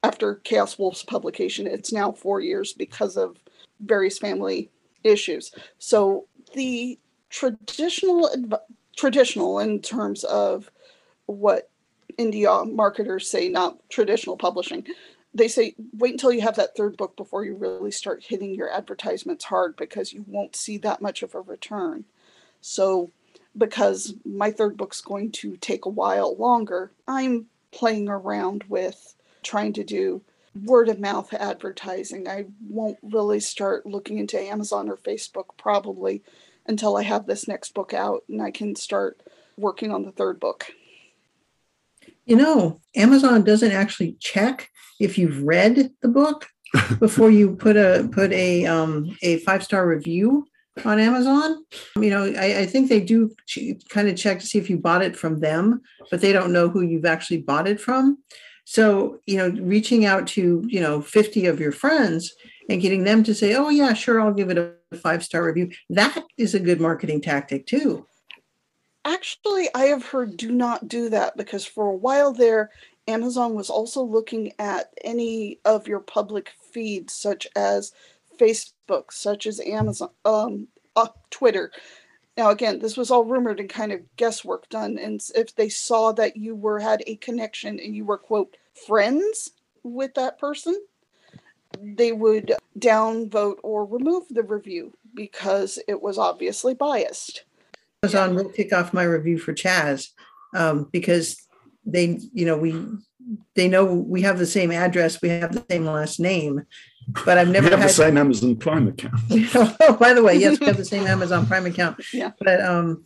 after 0.02 0.36
Chaos 0.36 0.78
Wolf's 0.78 1.04
publication. 1.04 1.66
It's 1.66 1.92
now 1.92 2.10
four 2.10 2.40
years 2.40 2.72
because 2.72 3.18
of 3.18 3.36
various 3.80 4.16
family 4.16 4.70
issues. 5.04 5.52
So 5.78 6.24
the 6.54 6.98
traditional 7.36 8.30
traditional 8.96 9.58
in 9.58 9.82
terms 9.82 10.24
of 10.24 10.70
what 11.26 11.68
indie 12.18 12.46
marketers 12.72 13.28
say 13.28 13.50
not 13.50 13.76
traditional 13.90 14.38
publishing. 14.38 14.86
They 15.34 15.48
say 15.48 15.74
wait 15.92 16.12
until 16.12 16.32
you 16.32 16.40
have 16.40 16.56
that 16.56 16.74
third 16.74 16.96
book 16.96 17.14
before 17.14 17.44
you 17.44 17.54
really 17.54 17.90
start 17.90 18.24
hitting 18.26 18.54
your 18.54 18.72
advertisements 18.72 19.44
hard 19.44 19.76
because 19.76 20.14
you 20.14 20.24
won't 20.26 20.56
see 20.56 20.78
that 20.78 21.02
much 21.02 21.22
of 21.22 21.34
a 21.34 21.42
return. 21.42 22.06
So 22.62 23.10
because 23.54 24.14
my 24.24 24.50
third 24.50 24.78
book's 24.78 25.02
going 25.02 25.32
to 25.32 25.58
take 25.58 25.84
a 25.84 25.90
while 25.90 26.36
longer 26.36 26.92
i'm 27.08 27.46
playing 27.70 28.08
around 28.08 28.64
with 28.68 29.14
trying 29.42 29.72
to 29.74 29.84
do 29.84 30.22
word 30.64 30.88
of 30.88 30.98
mouth 30.98 31.32
advertising. 31.34 32.26
I 32.28 32.46
won't 32.68 32.98
really 33.02 33.40
start 33.40 33.84
looking 33.84 34.18
into 34.18 34.40
amazon 34.40 34.88
or 34.88 34.96
facebook 34.96 35.46
probably 35.58 36.22
until 36.68 36.96
I 36.96 37.02
have 37.02 37.26
this 37.26 37.48
next 37.48 37.74
book 37.74 37.94
out 37.94 38.22
and 38.28 38.42
I 38.42 38.50
can 38.50 38.74
start 38.74 39.20
working 39.56 39.92
on 39.92 40.04
the 40.04 40.12
third 40.12 40.40
book. 40.40 40.66
You 42.24 42.36
know, 42.36 42.80
Amazon 42.94 43.44
doesn't 43.44 43.72
actually 43.72 44.16
check 44.20 44.70
if 45.00 45.18
you've 45.18 45.42
read 45.42 45.90
the 46.02 46.08
book 46.08 46.46
before 46.98 47.30
you 47.30 47.54
put 47.54 47.76
a 47.76 48.08
put 48.12 48.32
a 48.32 48.66
um, 48.66 49.16
a 49.22 49.38
five 49.38 49.62
star 49.62 49.86
review 49.86 50.46
on 50.84 50.98
Amazon. 50.98 51.64
You 51.96 52.10
know, 52.10 52.24
I, 52.24 52.60
I 52.60 52.66
think 52.66 52.88
they 52.88 53.00
do 53.00 53.30
ch- 53.46 53.74
kind 53.88 54.08
of 54.08 54.16
check 54.16 54.40
to 54.40 54.46
see 54.46 54.58
if 54.58 54.68
you 54.68 54.76
bought 54.76 55.02
it 55.02 55.16
from 55.16 55.40
them, 55.40 55.80
but 56.10 56.20
they 56.20 56.32
don't 56.32 56.52
know 56.52 56.68
who 56.68 56.82
you've 56.82 57.06
actually 57.06 57.38
bought 57.38 57.68
it 57.68 57.80
from. 57.80 58.18
So, 58.64 59.20
you 59.26 59.36
know, 59.36 59.48
reaching 59.62 60.04
out 60.06 60.26
to, 60.28 60.64
you 60.66 60.80
know, 60.80 61.00
50 61.00 61.46
of 61.46 61.60
your 61.60 61.70
friends 61.70 62.34
and 62.68 62.80
getting 62.80 63.04
them 63.04 63.22
to 63.24 63.34
say, 63.34 63.54
oh, 63.54 63.68
yeah, 63.68 63.92
sure, 63.92 64.20
I'll 64.20 64.32
give 64.32 64.50
it 64.50 64.58
a 64.58 64.96
five 64.96 65.24
star 65.24 65.44
review, 65.44 65.70
that 65.90 66.24
is 66.36 66.54
a 66.54 66.60
good 66.60 66.80
marketing 66.80 67.20
tactic 67.20 67.66
too. 67.66 68.06
Actually, 69.04 69.68
I 69.74 69.84
have 69.84 70.04
heard 70.04 70.36
do 70.36 70.50
not 70.50 70.88
do 70.88 71.08
that 71.10 71.36
because 71.36 71.64
for 71.64 71.90
a 71.90 71.96
while 71.96 72.32
there, 72.32 72.70
Amazon 73.08 73.54
was 73.54 73.70
also 73.70 74.02
looking 74.02 74.52
at 74.58 74.92
any 75.04 75.60
of 75.64 75.86
your 75.86 76.00
public 76.00 76.52
feeds, 76.72 77.12
such 77.12 77.46
as 77.54 77.92
Facebook, 78.38 79.12
such 79.12 79.46
as 79.46 79.60
Amazon, 79.60 80.10
um, 80.24 80.66
uh, 80.96 81.06
Twitter. 81.30 81.70
Now, 82.36 82.50
again, 82.50 82.80
this 82.80 82.96
was 82.96 83.10
all 83.10 83.24
rumored 83.24 83.60
and 83.60 83.68
kind 83.68 83.92
of 83.92 84.00
guesswork 84.16 84.68
done. 84.68 84.98
And 84.98 85.22
if 85.34 85.54
they 85.54 85.68
saw 85.68 86.12
that 86.12 86.36
you 86.36 86.54
were 86.54 86.80
had 86.80 87.02
a 87.06 87.16
connection 87.16 87.78
and 87.80 87.94
you 87.94 88.04
were 88.04 88.18
quote 88.18 88.56
friends 88.86 89.52
with 89.82 90.14
that 90.14 90.38
person, 90.38 90.78
they 91.80 92.12
would 92.12 92.52
downvote 92.78 93.56
or 93.62 93.84
remove 93.84 94.24
the 94.30 94.42
review 94.42 94.92
because 95.14 95.78
it 95.88 96.02
was 96.02 96.18
obviously 96.18 96.74
biased. 96.74 97.44
Amazon 98.02 98.34
will 98.34 98.50
kick 98.50 98.72
off 98.72 98.92
my 98.92 99.02
review 99.02 99.38
for 99.38 99.52
Chaz 99.52 100.10
um, 100.54 100.88
because 100.92 101.36
they, 101.84 102.18
you 102.32 102.44
know, 102.44 102.56
we 102.56 102.74
they 103.54 103.68
know 103.68 103.84
we 103.84 104.22
have 104.22 104.38
the 104.38 104.46
same 104.46 104.70
address, 104.70 105.20
we 105.20 105.28
have 105.28 105.52
the 105.52 105.64
same 105.68 105.84
last 105.84 106.20
name, 106.20 106.62
but 107.24 107.38
I've 107.38 107.48
never 107.48 107.66
we 107.66 107.70
have 107.70 107.80
had. 107.80 107.88
the 107.88 107.94
same 107.94 108.16
Amazon 108.16 108.56
Prime 108.56 108.88
account. 108.88 109.14
oh, 109.54 109.96
by 109.98 110.12
the 110.12 110.22
way, 110.22 110.36
yes, 110.36 110.60
we 110.60 110.66
have 110.66 110.76
the 110.76 110.84
same 110.96 111.06
Amazon 111.06 111.46
Prime 111.46 111.66
account. 111.66 112.00
Yeah. 112.12 112.32
But 112.38 112.60
um, 112.60 113.04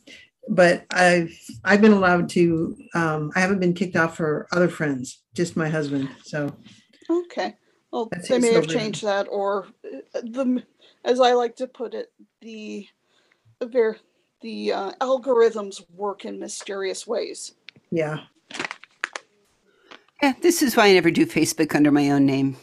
but 0.49 0.85
I've 0.93 1.33
I've 1.65 1.81
been 1.81 1.93
allowed 1.93 2.29
to. 2.31 2.77
Um, 2.95 3.31
I 3.35 3.41
haven't 3.41 3.61
been 3.61 3.75
kicked 3.75 3.97
off 3.97 4.17
for 4.17 4.49
other 4.53 4.69
friends, 4.69 5.23
just 5.35 5.57
my 5.57 5.69
husband. 5.69 6.11
So 6.25 6.55
Okay. 7.09 7.55
Well, 7.93 8.09
That's 8.11 8.29
they 8.29 8.39
may 8.39 8.53
have 8.55 8.65
Sylvia. 8.65 8.79
changed 8.81 9.05
that, 9.05 9.27
or 9.31 9.67
uh, 10.15 10.21
the, 10.23 10.63
as 11.05 11.21
I 11.21 11.33
like 11.33 11.57
to 11.57 11.67
put 11.67 11.95
it, 11.95 12.13
the 12.41 12.87
ver- 13.63 13.99
the 14.43 14.73
uh, 14.73 14.93
algorithms 15.01 15.83
work 15.95 16.25
in 16.25 16.39
mysterious 16.39 17.07
ways. 17.07 17.55
yeah, 17.91 18.19
Yeah, 20.23 20.35
this 20.43 20.63
is 20.63 20.77
why 20.77 20.89
I 20.89 20.93
never 20.95 21.11
do 21.11 21.27
Facebook 21.27 21.75
under 21.75 21.91
my 21.91 22.11
own 22.11 22.27
name. 22.27 22.57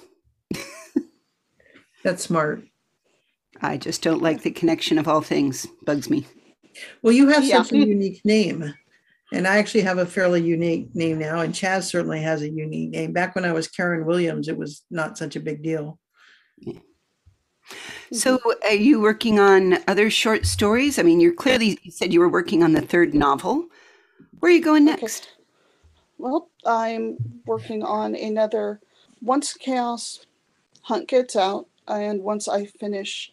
that's 2.04 2.24
smart. 2.24 2.64
I 3.62 3.78
just 3.78 4.02
don't 4.04 4.22
like 4.22 4.44
the 4.44 4.52
connection 4.52 4.98
of 5.00 5.08
all 5.08 5.22
things. 5.22 5.68
Bugs 5.86 6.10
me. 6.10 6.28
Well, 7.02 7.14
you 7.14 7.30
have 7.30 7.44
Yeah. 7.44 7.64
such 7.64 7.74
a 7.74 7.78
unique 7.78 8.24
name. 8.26 8.74
And 9.34 9.46
I 9.48 9.58
actually 9.58 9.82
have 9.82 9.98
a 9.98 10.06
fairly 10.06 10.42
unique 10.42 10.96
name 10.96 11.20
now. 11.20 11.42
And 11.42 11.54
Chaz 11.54 11.84
certainly 11.84 12.22
has 12.22 12.42
a 12.42 12.50
unique 12.50 12.92
name. 12.92 13.12
Back 13.12 13.36
when 13.36 13.44
I 13.44 13.52
was 13.52 13.68
Karen 13.68 14.06
Williams, 14.06 14.48
it 14.48 14.58
was 14.58 14.86
not 14.90 15.18
such 15.18 15.36
a 15.36 15.42
big 15.42 15.62
deal. 15.62 16.00
So, 18.14 18.40
are 18.64 18.72
you 18.72 19.02
working 19.02 19.40
on 19.40 19.80
other 19.88 20.10
short 20.10 20.46
stories? 20.46 20.98
I 20.98 21.04
mean, 21.04 21.20
you're 21.20 21.34
clearly 21.34 21.78
you 21.84 21.92
said 21.92 22.14
you 22.14 22.22
were 22.22 22.30
working 22.30 22.64
on 22.64 22.72
the 22.72 22.82
third 22.82 23.14
novel. 23.14 23.68
Where 24.40 24.50
are 24.50 24.56
you 24.56 24.64
going 24.64 24.88
Okay. 24.88 25.02
next? 25.02 25.30
Well, 26.18 26.50
I'm 26.66 27.18
working 27.46 27.84
on 27.84 28.16
another. 28.16 28.80
Once 29.22 29.54
Chaos 29.54 30.26
Hunt 30.84 31.10
gets 31.10 31.36
out, 31.36 31.68
and 31.88 32.24
once 32.24 32.48
I 32.48 32.66
finish, 32.66 33.32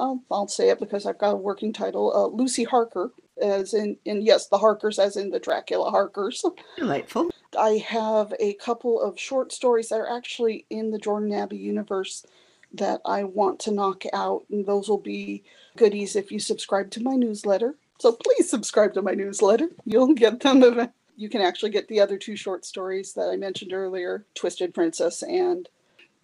I'll, 0.00 0.22
I'll 0.30 0.48
say 0.48 0.70
it 0.70 0.80
because 0.80 1.04
I've 1.06 1.18
got 1.18 1.34
a 1.34 1.36
working 1.36 1.72
title. 1.72 2.12
Uh, 2.14 2.34
Lucy 2.34 2.64
Harker, 2.64 3.10
as 3.42 3.74
in, 3.74 3.96
in 4.04 4.22
yes, 4.22 4.48
the 4.48 4.58
Harkers, 4.58 4.98
as 4.98 5.16
in 5.16 5.30
the 5.30 5.38
Dracula 5.38 5.90
Harkers. 5.90 6.44
Delightful. 6.76 7.30
I 7.58 7.82
have 7.88 8.34
a 8.38 8.54
couple 8.54 9.00
of 9.00 9.18
short 9.18 9.52
stories 9.52 9.88
that 9.88 10.00
are 10.00 10.16
actually 10.16 10.66
in 10.70 10.90
the 10.90 10.98
Jordan 10.98 11.32
Abbey 11.32 11.56
universe 11.56 12.26
that 12.74 13.00
I 13.06 13.24
want 13.24 13.60
to 13.60 13.70
knock 13.70 14.04
out, 14.12 14.44
and 14.50 14.66
those 14.66 14.88
will 14.88 14.98
be 14.98 15.42
goodies 15.76 16.16
if 16.16 16.30
you 16.30 16.38
subscribe 16.38 16.90
to 16.92 17.02
my 17.02 17.14
newsletter. 17.14 17.76
So 17.98 18.12
please 18.12 18.48
subscribe 18.50 18.94
to 18.94 19.02
my 19.02 19.12
newsletter. 19.12 19.70
You'll 19.84 20.14
get 20.14 20.40
them. 20.40 20.62
Of, 20.62 20.90
you 21.16 21.28
can 21.28 21.40
actually 21.40 21.70
get 21.70 21.88
the 21.88 22.00
other 22.00 22.18
two 22.18 22.36
short 22.36 22.64
stories 22.64 23.14
that 23.14 23.28
I 23.28 23.36
mentioned 23.36 23.72
earlier, 23.72 24.24
Twisted 24.34 24.74
Princess 24.74 25.22
and 25.22 25.68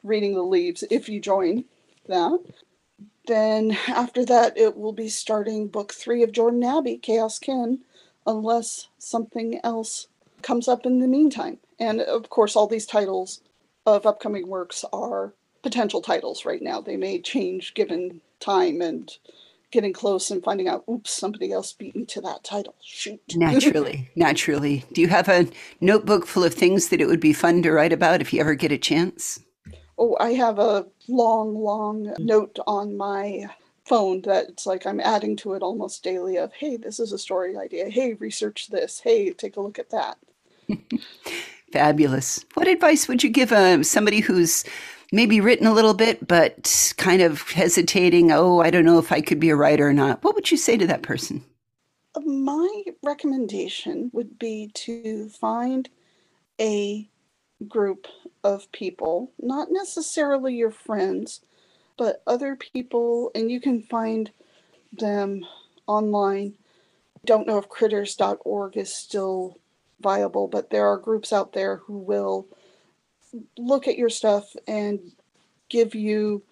Reading 0.02 0.34
the 0.34 0.42
Leaves, 0.42 0.84
if 0.90 1.08
you 1.08 1.20
join 1.20 1.64
that. 2.06 2.38
Then 3.26 3.76
after 3.88 4.24
that, 4.26 4.56
it 4.56 4.76
will 4.76 4.92
be 4.92 5.08
starting 5.08 5.68
book 5.68 5.92
three 5.92 6.22
of 6.22 6.32
Jordan 6.32 6.62
Abbey, 6.62 6.98
Chaos 6.98 7.38
Kin, 7.38 7.80
unless 8.26 8.88
something 8.98 9.60
else 9.64 10.08
comes 10.42 10.68
up 10.68 10.84
in 10.84 11.00
the 11.00 11.08
meantime. 11.08 11.58
And 11.78 12.00
of 12.00 12.28
course, 12.28 12.54
all 12.54 12.66
these 12.66 12.86
titles 12.86 13.40
of 13.86 14.06
upcoming 14.06 14.46
works 14.46 14.84
are 14.92 15.32
potential 15.62 16.02
titles 16.02 16.44
right 16.44 16.62
now. 16.62 16.80
They 16.80 16.96
may 16.96 17.20
change 17.20 17.74
given 17.74 18.20
time 18.40 18.82
and 18.82 19.10
getting 19.70 19.92
close 19.92 20.30
and 20.30 20.44
finding 20.44 20.68
out, 20.68 20.84
oops, 20.88 21.10
somebody 21.10 21.50
else 21.50 21.72
beat 21.72 21.96
me 21.96 22.04
to 22.04 22.20
that 22.20 22.44
title. 22.44 22.76
Shoot. 22.80 23.20
Naturally, 23.34 24.10
naturally. 24.16 24.84
Do 24.92 25.00
you 25.00 25.08
have 25.08 25.28
a 25.28 25.48
notebook 25.80 26.26
full 26.26 26.44
of 26.44 26.54
things 26.54 26.88
that 26.88 27.00
it 27.00 27.06
would 27.06 27.20
be 27.20 27.32
fun 27.32 27.62
to 27.62 27.72
write 27.72 27.92
about 27.92 28.20
if 28.20 28.32
you 28.32 28.40
ever 28.40 28.54
get 28.54 28.70
a 28.70 28.78
chance? 28.78 29.40
Oh, 29.98 30.16
I 30.20 30.32
have 30.32 30.58
a 30.58 30.86
long, 31.08 31.54
long 31.54 32.14
note 32.18 32.58
on 32.66 32.96
my 32.96 33.46
phone 33.84 34.22
that 34.22 34.48
it's 34.48 34.66
like 34.66 34.86
I'm 34.86 35.00
adding 35.00 35.36
to 35.36 35.54
it 35.54 35.62
almost 35.62 36.02
daily 36.02 36.36
of, 36.38 36.52
hey, 36.52 36.76
this 36.76 36.98
is 36.98 37.12
a 37.12 37.18
story 37.18 37.56
idea. 37.56 37.88
Hey, 37.88 38.14
research 38.14 38.68
this. 38.68 39.00
Hey, 39.00 39.32
take 39.32 39.56
a 39.56 39.60
look 39.60 39.78
at 39.78 39.90
that. 39.90 40.18
Fabulous. 41.72 42.44
What 42.54 42.68
advice 42.68 43.08
would 43.08 43.22
you 43.22 43.30
give 43.30 43.52
uh, 43.52 43.82
somebody 43.82 44.20
who's 44.20 44.64
maybe 45.12 45.40
written 45.40 45.66
a 45.66 45.72
little 45.72 45.94
bit, 45.94 46.26
but 46.26 46.94
kind 46.96 47.20
of 47.20 47.42
hesitating? 47.50 48.32
Oh, 48.32 48.60
I 48.60 48.70
don't 48.70 48.84
know 48.84 48.98
if 48.98 49.12
I 49.12 49.20
could 49.20 49.40
be 49.40 49.50
a 49.50 49.56
writer 49.56 49.88
or 49.88 49.92
not. 49.92 50.22
What 50.22 50.34
would 50.34 50.50
you 50.50 50.56
say 50.56 50.76
to 50.76 50.86
that 50.86 51.02
person? 51.02 51.44
My 52.24 52.84
recommendation 53.02 54.10
would 54.12 54.38
be 54.38 54.70
to 54.74 55.28
find 55.30 55.88
a 56.60 57.08
group 57.68 58.06
of 58.44 58.70
people, 58.70 59.32
not 59.40 59.68
necessarily 59.70 60.54
your 60.54 60.70
friends, 60.70 61.40
but 61.96 62.22
other 62.26 62.54
people, 62.54 63.30
and 63.34 63.50
you 63.50 63.60
can 63.60 63.82
find 63.82 64.30
them 64.92 65.44
online. 65.86 66.54
Don't 67.24 67.46
know 67.46 67.58
if 67.58 67.68
critters.org 67.68 68.76
is 68.76 68.94
still 68.94 69.58
viable, 70.00 70.46
but 70.46 70.70
there 70.70 70.86
are 70.86 70.98
groups 70.98 71.32
out 71.32 71.54
there 71.54 71.76
who 71.76 71.98
will 71.98 72.46
look 73.56 73.88
at 73.88 73.98
your 73.98 74.10
stuff 74.10 74.54
and 74.68 75.12
give 75.68 75.94
you 75.94 76.42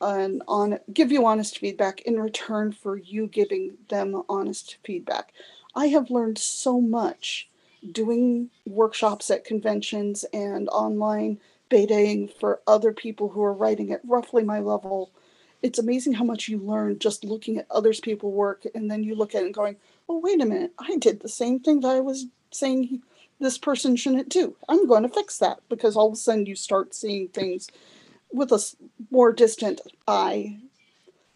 an 0.00 0.40
on 0.46 0.78
give 0.92 1.10
you 1.10 1.26
honest 1.26 1.58
feedback 1.58 2.00
in 2.02 2.20
return 2.20 2.70
for 2.72 2.96
you 2.96 3.26
giving 3.26 3.76
them 3.88 4.22
honest 4.28 4.78
feedback. 4.84 5.32
I 5.74 5.86
have 5.88 6.10
learned 6.10 6.38
so 6.38 6.80
much 6.80 7.48
doing 7.92 8.50
workshops 8.66 9.30
at 9.30 9.44
conventions 9.44 10.24
and 10.32 10.68
online 10.70 11.38
betaing 11.70 12.32
for 12.32 12.60
other 12.66 12.92
people 12.92 13.28
who 13.28 13.42
are 13.42 13.52
writing 13.52 13.92
at 13.92 14.00
roughly 14.04 14.42
my 14.42 14.60
level. 14.60 15.10
It's 15.62 15.78
amazing 15.78 16.14
how 16.14 16.24
much 16.24 16.48
you 16.48 16.58
learn 16.58 16.98
just 16.98 17.24
looking 17.24 17.58
at 17.58 17.66
others 17.70 18.00
people 18.00 18.32
work 18.32 18.66
and 18.74 18.90
then 18.90 19.02
you 19.02 19.14
look 19.14 19.34
at 19.34 19.42
it 19.42 19.46
and 19.46 19.54
going, 19.54 19.76
"Oh, 20.08 20.18
wait 20.18 20.40
a 20.40 20.46
minute. 20.46 20.72
I 20.78 20.96
did 20.96 21.20
the 21.20 21.28
same 21.28 21.60
thing 21.60 21.80
that 21.80 21.96
I 21.96 22.00
was 22.00 22.26
saying 22.50 23.02
this 23.40 23.58
person 23.58 23.96
shouldn't 23.96 24.28
do. 24.28 24.56
I'm 24.68 24.86
going 24.86 25.02
to 25.02 25.08
fix 25.08 25.38
that." 25.38 25.60
Because 25.68 25.96
all 25.96 26.08
of 26.08 26.14
a 26.14 26.16
sudden 26.16 26.46
you 26.46 26.54
start 26.54 26.94
seeing 26.94 27.28
things 27.28 27.68
with 28.32 28.52
a 28.52 28.64
more 29.10 29.32
distant 29.32 29.80
eye 30.06 30.58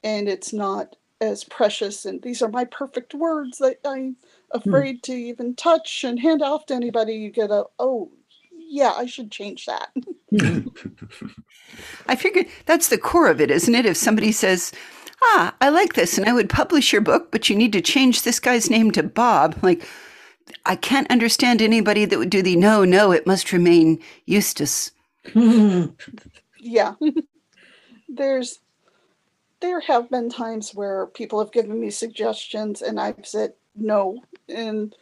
and 0.04 0.28
it's 0.28 0.52
not 0.52 0.96
as 1.20 1.44
precious 1.44 2.04
and 2.04 2.22
these 2.22 2.42
are 2.42 2.48
my 2.48 2.64
perfect 2.64 3.14
words 3.14 3.58
that 3.58 3.78
I'm 3.84 4.16
afraid 4.54 4.96
hmm. 4.96 5.12
to 5.12 5.12
even 5.12 5.54
touch 5.54 6.04
and 6.04 6.20
hand 6.20 6.42
off 6.42 6.66
to 6.66 6.74
anybody 6.74 7.14
you 7.14 7.30
get 7.30 7.50
a 7.50 7.64
oh 7.78 8.10
yeah 8.50 8.92
I 8.96 9.06
should 9.06 9.30
change 9.30 9.66
that. 9.66 9.90
I 12.06 12.16
figured 12.16 12.46
that's 12.66 12.88
the 12.88 12.98
core 12.98 13.28
of 13.28 13.40
it, 13.40 13.50
isn't 13.50 13.74
it? 13.74 13.86
If 13.86 13.96
somebody 13.96 14.32
says, 14.32 14.72
"Ah, 15.22 15.54
I 15.60 15.68
like 15.68 15.92
this 15.92 16.16
and 16.16 16.26
I 16.28 16.32
would 16.32 16.48
publish 16.48 16.92
your 16.92 17.02
book, 17.02 17.30
but 17.30 17.50
you 17.50 17.56
need 17.56 17.72
to 17.74 17.80
change 17.80 18.22
this 18.22 18.40
guy's 18.40 18.70
name 18.70 18.90
to 18.92 19.02
Bob." 19.02 19.58
Like 19.62 19.86
I 20.64 20.76
can't 20.76 21.10
understand 21.10 21.60
anybody 21.60 22.04
that 22.04 22.18
would 22.18 22.30
do 22.30 22.42
the 22.42 22.56
no, 22.56 22.84
no, 22.84 23.12
it 23.12 23.26
must 23.26 23.52
remain 23.52 24.00
Eustace. 24.26 24.90
yeah. 26.58 26.94
There's 28.08 28.58
there 29.60 29.80
have 29.80 30.10
been 30.10 30.28
times 30.28 30.74
where 30.74 31.06
people 31.06 31.38
have 31.38 31.52
given 31.52 31.80
me 31.80 31.90
suggestions 31.90 32.82
and 32.82 33.00
I've 33.00 33.24
said 33.24 33.54
no. 33.76 34.20
And 34.48 34.94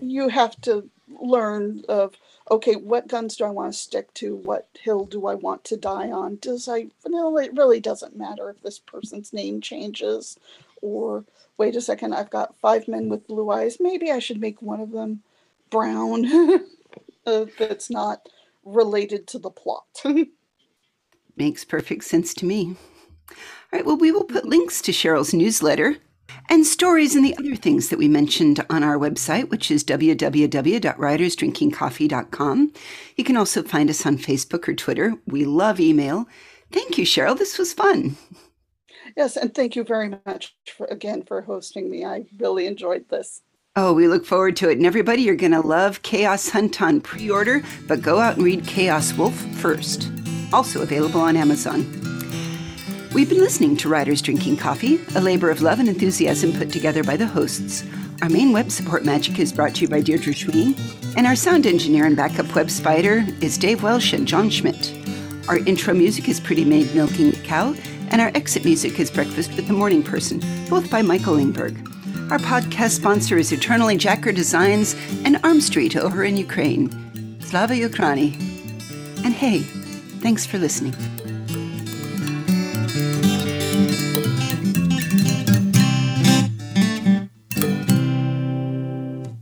you 0.00 0.28
have 0.28 0.60
to 0.62 0.88
learn 1.08 1.82
of 1.88 2.16
okay, 2.50 2.74
what 2.74 3.06
guns 3.06 3.36
do 3.36 3.44
I 3.44 3.50
want 3.50 3.72
to 3.72 3.78
stick 3.78 4.12
to? 4.14 4.34
What 4.34 4.66
hill 4.82 5.04
do 5.04 5.26
I 5.26 5.36
want 5.36 5.62
to 5.64 5.76
die 5.76 6.10
on? 6.10 6.36
Does 6.36 6.68
I 6.68 6.88
no, 7.06 7.38
it 7.38 7.56
really 7.56 7.80
doesn't 7.80 8.16
matter 8.16 8.50
if 8.50 8.62
this 8.62 8.78
person's 8.78 9.32
name 9.32 9.60
changes 9.60 10.38
or 10.82 11.24
wait 11.60 11.76
a 11.76 11.80
second, 11.80 12.14
I've 12.14 12.30
got 12.30 12.56
five 12.56 12.88
men 12.88 13.10
with 13.10 13.26
blue 13.26 13.50
eyes. 13.50 13.76
Maybe 13.80 14.10
I 14.10 14.18
should 14.18 14.40
make 14.40 14.62
one 14.62 14.80
of 14.80 14.92
them 14.92 15.22
brown. 15.68 16.24
uh, 17.26 17.44
that's 17.58 17.90
not 17.90 18.26
related 18.64 19.26
to 19.28 19.38
the 19.38 19.50
plot. 19.50 20.02
Makes 21.36 21.64
perfect 21.66 22.04
sense 22.04 22.32
to 22.34 22.46
me. 22.46 22.76
All 23.28 23.36
right, 23.74 23.84
well, 23.84 23.98
we 23.98 24.10
will 24.10 24.24
put 24.24 24.46
links 24.46 24.80
to 24.82 24.92
Sheryl's 24.92 25.34
newsletter 25.34 25.98
and 26.48 26.66
stories 26.66 27.14
and 27.14 27.24
the 27.24 27.36
other 27.36 27.54
things 27.56 27.88
that 27.88 27.98
we 27.98 28.08
mentioned 28.08 28.64
on 28.70 28.82
our 28.82 28.98
website, 28.98 29.50
which 29.50 29.70
is 29.70 29.84
www.writersdrinkingcoffee.com. 29.84 32.72
You 33.16 33.24
can 33.24 33.36
also 33.36 33.62
find 33.62 33.90
us 33.90 34.06
on 34.06 34.18
Facebook 34.18 34.68
or 34.68 34.74
Twitter. 34.74 35.14
We 35.26 35.44
love 35.44 35.78
email. 35.80 36.26
Thank 36.72 36.98
you, 36.98 37.04
Sheryl. 37.04 37.38
This 37.38 37.58
was 37.58 37.72
fun. 37.72 38.16
Yes, 39.16 39.36
and 39.36 39.54
thank 39.54 39.76
you 39.76 39.84
very 39.84 40.08
much 40.24 40.56
for, 40.76 40.86
again 40.86 41.22
for 41.22 41.42
hosting 41.42 41.88
me. 41.90 42.04
I 42.04 42.24
really 42.38 42.66
enjoyed 42.66 43.08
this. 43.08 43.42
Oh, 43.76 43.92
we 43.92 44.08
look 44.08 44.26
forward 44.26 44.56
to 44.56 44.68
it. 44.68 44.78
And 44.78 44.86
everybody, 44.86 45.22
you're 45.22 45.36
going 45.36 45.52
to 45.52 45.60
love 45.60 46.02
Chaos 46.02 46.48
Hunt 46.50 46.82
on 46.82 47.00
pre 47.00 47.30
order, 47.30 47.62
but 47.86 48.02
go 48.02 48.18
out 48.18 48.34
and 48.36 48.44
read 48.44 48.66
Chaos 48.66 49.12
Wolf 49.14 49.34
first 49.56 50.10
also 50.52 50.82
available 50.82 51.20
on 51.20 51.36
Amazon. 51.36 51.99
We've 53.12 53.28
been 53.28 53.40
listening 53.40 53.76
to 53.78 53.88
Writers 53.88 54.22
Drinking 54.22 54.56
Coffee, 54.56 55.00
a 55.16 55.20
labor 55.20 55.50
of 55.50 55.62
love 55.62 55.80
and 55.80 55.88
enthusiasm 55.88 56.52
put 56.52 56.70
together 56.70 57.02
by 57.02 57.16
the 57.16 57.26
hosts. 57.26 57.84
Our 58.22 58.28
main 58.28 58.52
web 58.52 58.70
support 58.70 59.04
magic 59.04 59.40
is 59.40 59.52
brought 59.52 59.74
to 59.74 59.80
you 59.80 59.88
by 59.88 60.00
Deirdre 60.00 60.32
Schween, 60.32 60.78
and 61.16 61.26
our 61.26 61.34
sound 61.34 61.66
engineer 61.66 62.04
and 62.06 62.16
backup 62.16 62.54
web 62.54 62.70
spider 62.70 63.26
is 63.40 63.58
Dave 63.58 63.82
Welsh 63.82 64.12
and 64.12 64.28
John 64.28 64.48
Schmidt. 64.48 64.94
Our 65.48 65.58
intro 65.58 65.92
music 65.92 66.28
is 66.28 66.38
Pretty 66.38 66.64
Maid 66.64 66.94
Milking 66.94 67.32
Cow, 67.42 67.74
and 68.10 68.20
our 68.20 68.30
exit 68.36 68.64
music 68.64 69.00
is 69.00 69.10
Breakfast 69.10 69.56
with 69.56 69.66
the 69.66 69.72
Morning 69.72 70.04
Person, 70.04 70.40
both 70.68 70.88
by 70.88 71.02
Michael 71.02 71.34
Ingberg. 71.34 71.76
Our 72.30 72.38
podcast 72.38 72.90
sponsor 72.90 73.38
is 73.38 73.50
Eternally 73.50 73.96
Jacker 73.96 74.30
Designs 74.30 74.94
and 75.24 75.40
Arm 75.42 75.60
Street 75.60 75.96
over 75.96 76.22
in 76.22 76.36
Ukraine. 76.36 76.90
Slava 77.40 77.74
Ukraini. 77.74 78.38
And 79.24 79.34
hey, 79.34 79.64
Thanks 80.20 80.44
for 80.44 80.58
listening. 80.58 80.94